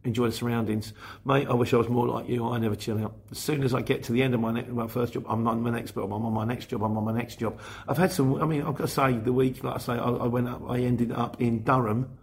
enjoy 0.03 0.27
the 0.27 0.31
surroundings. 0.31 0.93
Mate, 1.25 1.47
I 1.47 1.53
wish 1.53 1.73
I 1.73 1.77
was 1.77 1.89
more 1.89 2.07
like 2.07 2.29
you. 2.29 2.47
I 2.47 2.59
never 2.59 2.75
chill 2.75 3.03
out. 3.03 3.15
As 3.31 3.39
soon 3.39 3.63
as 3.63 3.73
I 3.73 3.81
get 3.81 4.03
to 4.03 4.11
the 4.11 4.21
end 4.21 4.35
of 4.35 4.39
my, 4.39 4.51
my 4.51 4.87
first 4.87 5.13
job, 5.13 5.25
I'm 5.27 5.47
on 5.47 5.61
my 5.61 5.71
next 5.71 5.95
job. 5.95 6.13
I'm 6.13 6.25
on 6.25 6.33
my 6.33 6.45
next 6.45 6.67
job. 6.67 6.83
I'm 6.83 6.95
on 6.95 7.03
my 7.03 7.13
next 7.13 7.39
job. 7.39 7.59
I've 7.87 7.97
had 7.97 8.11
some. 8.11 8.41
I 8.41 8.45
mean, 8.45 8.61
I've 8.61 8.75
got 8.75 8.87
to 8.87 8.93
say, 8.93 9.17
the 9.17 9.33
week, 9.33 9.63
like 9.63 9.75
I 9.75 9.79
say, 9.79 9.93
I, 9.93 10.09
I 10.09 10.27
went 10.27 10.47
up. 10.47 10.61
I 10.69 10.79
ended 10.79 11.11
up 11.11 11.41
in 11.41 11.63
Durham 11.63 12.15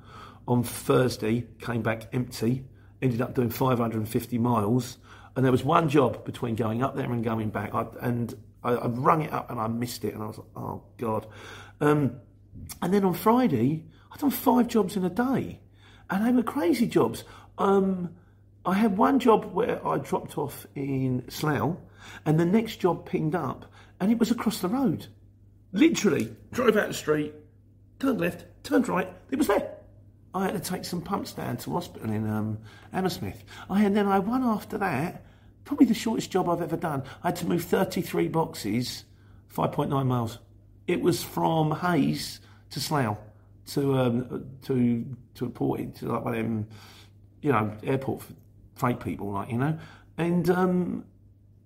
on 0.46 0.62
Thursday. 0.62 1.46
Came 1.60 1.82
back 1.82 2.08
empty. 2.12 2.64
Ended 3.02 3.22
up 3.22 3.34
doing 3.34 3.50
550 3.50 4.38
miles. 4.38 4.98
And 5.38 5.44
there 5.44 5.52
was 5.52 5.62
one 5.62 5.88
job 5.88 6.24
between 6.24 6.56
going 6.56 6.82
up 6.82 6.96
there 6.96 7.12
and 7.12 7.22
going 7.22 7.50
back. 7.50 7.72
I, 7.72 7.86
and 8.02 8.34
I, 8.64 8.72
I 8.72 8.88
rung 8.88 9.22
it 9.22 9.32
up 9.32 9.52
and 9.52 9.60
I 9.60 9.68
missed 9.68 10.04
it, 10.04 10.12
and 10.12 10.20
I 10.20 10.26
was 10.26 10.38
like, 10.38 10.48
oh 10.56 10.82
god. 10.96 11.28
Um, 11.80 12.16
and 12.82 12.92
then 12.92 13.04
on 13.04 13.14
Friday, 13.14 13.84
I'd 14.10 14.18
done 14.18 14.32
five 14.32 14.66
jobs 14.66 14.96
in 14.96 15.04
a 15.04 15.08
day, 15.08 15.60
and 16.10 16.26
they 16.26 16.32
were 16.32 16.42
crazy 16.42 16.88
jobs. 16.88 17.22
Um, 17.56 18.16
I 18.66 18.74
had 18.74 18.98
one 18.98 19.20
job 19.20 19.54
where 19.54 19.86
I 19.86 19.98
dropped 19.98 20.38
off 20.38 20.66
in 20.74 21.22
Slough, 21.28 21.76
and 22.26 22.40
the 22.40 22.44
next 22.44 22.78
job 22.80 23.06
pinged 23.06 23.36
up, 23.36 23.64
and 24.00 24.10
it 24.10 24.18
was 24.18 24.32
across 24.32 24.58
the 24.58 24.66
road. 24.66 25.06
Literally, 25.70 26.34
drove 26.50 26.76
out 26.76 26.88
the 26.88 26.94
street, 26.94 27.32
turned 28.00 28.20
left, 28.20 28.44
turned 28.64 28.88
right, 28.88 29.08
it 29.30 29.38
was 29.38 29.46
there. 29.46 29.72
I 30.34 30.46
had 30.46 30.54
to 30.54 30.70
take 30.70 30.84
some 30.84 31.00
pumps 31.00 31.32
down 31.32 31.58
to 31.58 31.70
hospital 31.70 32.10
in 32.10 32.28
um, 32.28 32.58
Hammersmith. 32.92 33.44
I, 33.70 33.84
and 33.84 33.96
then 33.96 34.08
I 34.08 34.18
one 34.18 34.42
after 34.42 34.78
that, 34.78 35.24
probably 35.68 35.84
the 35.84 35.92
shortest 35.92 36.30
job 36.30 36.48
I've 36.48 36.62
ever 36.62 36.78
done. 36.78 37.02
I 37.22 37.28
had 37.28 37.36
to 37.36 37.46
move 37.46 37.62
33 37.62 38.28
boxes, 38.28 39.04
5.9 39.54 40.06
miles. 40.06 40.38
It 40.86 41.02
was 41.02 41.22
from 41.22 41.72
Hayes 41.72 42.40
to 42.70 42.80
Slough 42.80 43.18
to 43.74 43.98
um, 43.98 44.46
to 44.62 45.16
to 45.34 45.44
a 45.44 45.50
port 45.50 45.94
to 45.96 46.06
like 46.06 46.24
one 46.24 46.34
of 46.34 46.42
them, 46.42 46.68
you 47.42 47.52
know, 47.52 47.70
airport 47.84 48.22
freight 48.76 48.98
people, 48.98 49.30
like 49.30 49.50
you 49.50 49.58
know, 49.58 49.78
and 50.16 50.48
um, 50.48 51.04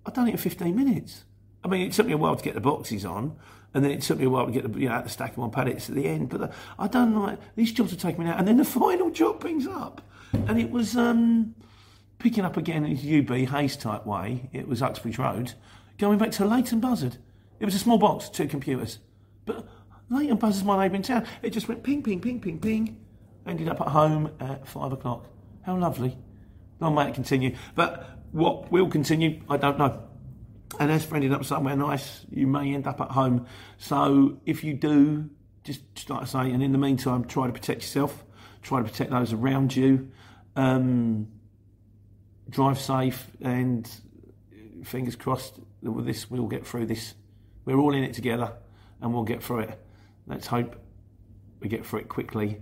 I've 0.05 0.13
done 0.13 0.27
it 0.27 0.31
in 0.31 0.37
15 0.37 0.75
minutes. 0.75 1.23
I 1.63 1.69
mean, 1.69 1.87
it 1.87 1.93
took 1.93 2.05
me 2.05 2.11
a 2.11 2.17
while 2.17 2.35
to 2.35 2.43
get 2.43 2.55
the 2.55 2.61
boxes 2.61 3.05
on, 3.05 3.37
and 3.73 3.85
then 3.85 3.91
it 3.91 4.01
took 4.01 4.19
me 4.19 4.25
a 4.25 4.29
while 4.29 4.47
to 4.47 4.51
get 4.51 4.69
the 4.69 4.77
you 4.77 4.89
know, 4.89 5.01
the 5.01 5.07
stack 5.07 5.35
them 5.35 5.45
on 5.45 5.51
pallets 5.51 5.87
at 5.87 5.95
the 5.95 6.07
end. 6.07 6.27
But 6.27 6.41
the, 6.41 6.51
I 6.77 6.89
done 6.89 7.15
like 7.15 7.39
these 7.55 7.71
jobs 7.71 7.93
are 7.93 7.95
taking 7.95 8.25
me 8.25 8.29
out, 8.29 8.37
and 8.37 8.45
then 8.45 8.57
the 8.57 8.65
final 8.81 9.09
job 9.11 9.39
brings 9.39 9.65
up, 9.65 10.01
and 10.33 10.59
it 10.59 10.71
was 10.71 10.97
um, 10.97 11.55
picking 12.23 12.45
up 12.45 12.55
again 12.55 12.85
in 12.85 12.95
UB 12.95 13.49
Hayes 13.49 13.75
type 13.75 14.05
way. 14.05 14.49
It 14.53 14.65
was 14.65 14.81
Uxbridge 14.81 15.19
Road, 15.19 15.53
going 15.97 16.17
back 16.17 16.31
to 16.31 16.45
Leighton 16.45 16.79
Buzzard. 16.79 17.17
It 17.59 17.65
was 17.65 17.75
a 17.75 17.79
small 17.79 17.97
box, 17.97 18.29
two 18.29 18.47
computers, 18.47 18.99
but 19.45 19.67
Leighton 20.09 20.37
Buzzard's 20.37 20.63
my 20.63 20.81
neighbouring 20.81 21.01
town. 21.01 21.27
It 21.41 21.49
just 21.49 21.67
went 21.67 21.83
ping, 21.83 22.01
ping, 22.01 22.21
ping, 22.21 22.39
ping, 22.39 22.59
ping. 22.59 22.97
Ended 23.45 23.67
up 23.67 23.81
at 23.81 23.89
home 23.89 24.31
at 24.39 24.65
five 24.65 24.93
o'clock. 24.93 25.27
How 25.63 25.77
lovely. 25.77 26.17
Long 26.79 26.95
may 26.95 27.09
it 27.09 27.13
continue. 27.13 27.57
But 27.75 28.09
what 28.31 28.71
will 28.71 28.87
continue, 28.87 29.41
I 29.49 29.57
don't 29.57 29.77
know. 29.77 30.01
And 30.79 30.89
as 30.89 31.03
for 31.03 31.15
ending 31.15 31.33
up 31.33 31.43
somewhere 31.43 31.75
nice, 31.75 32.25
you 32.31 32.47
may 32.47 32.73
end 32.73 32.87
up 32.87 33.01
at 33.01 33.11
home. 33.11 33.47
So 33.77 34.37
if 34.45 34.63
you 34.63 34.73
do, 34.73 35.29
just, 35.65 35.81
just 35.93 36.09
like 36.09 36.21
I 36.21 36.25
say, 36.25 36.51
and 36.51 36.63
in 36.63 36.71
the 36.71 36.77
meantime, 36.77 37.25
try 37.25 37.47
to 37.47 37.53
protect 37.53 37.81
yourself, 37.81 38.23
try 38.61 38.81
to 38.81 38.85
protect 38.85 39.11
those 39.11 39.33
around 39.33 39.75
you. 39.75 40.09
Um, 40.55 41.27
drive 42.53 42.79
safe, 42.79 43.27
and 43.41 43.89
fingers 44.83 45.15
crossed 45.15 45.59
that 45.81 45.91
this 46.05 46.29
we'll 46.29 46.47
get 46.47 46.65
through 46.65 46.85
this. 46.85 47.15
We're 47.65 47.77
all 47.77 47.93
in 47.93 48.03
it 48.03 48.13
together, 48.13 48.53
and 49.01 49.13
we'll 49.13 49.23
get 49.23 49.43
through 49.43 49.59
it. 49.59 49.79
Let's 50.27 50.47
hope 50.47 50.75
we 51.59 51.67
get 51.67 51.85
through 51.85 51.99
it 51.99 52.09
quickly 52.09 52.61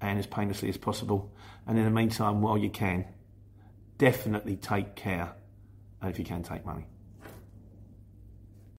and 0.00 0.18
as 0.18 0.26
painlessly 0.26 0.68
as 0.68 0.76
possible. 0.76 1.32
And 1.66 1.78
in 1.78 1.84
the 1.84 1.90
meantime, 1.90 2.42
while 2.42 2.58
you 2.58 2.70
can, 2.70 3.06
definitely 3.98 4.56
take 4.56 4.96
care, 4.96 5.34
and 6.00 6.10
if 6.10 6.18
you 6.18 6.24
can, 6.24 6.42
take 6.42 6.64
money. 6.64 6.86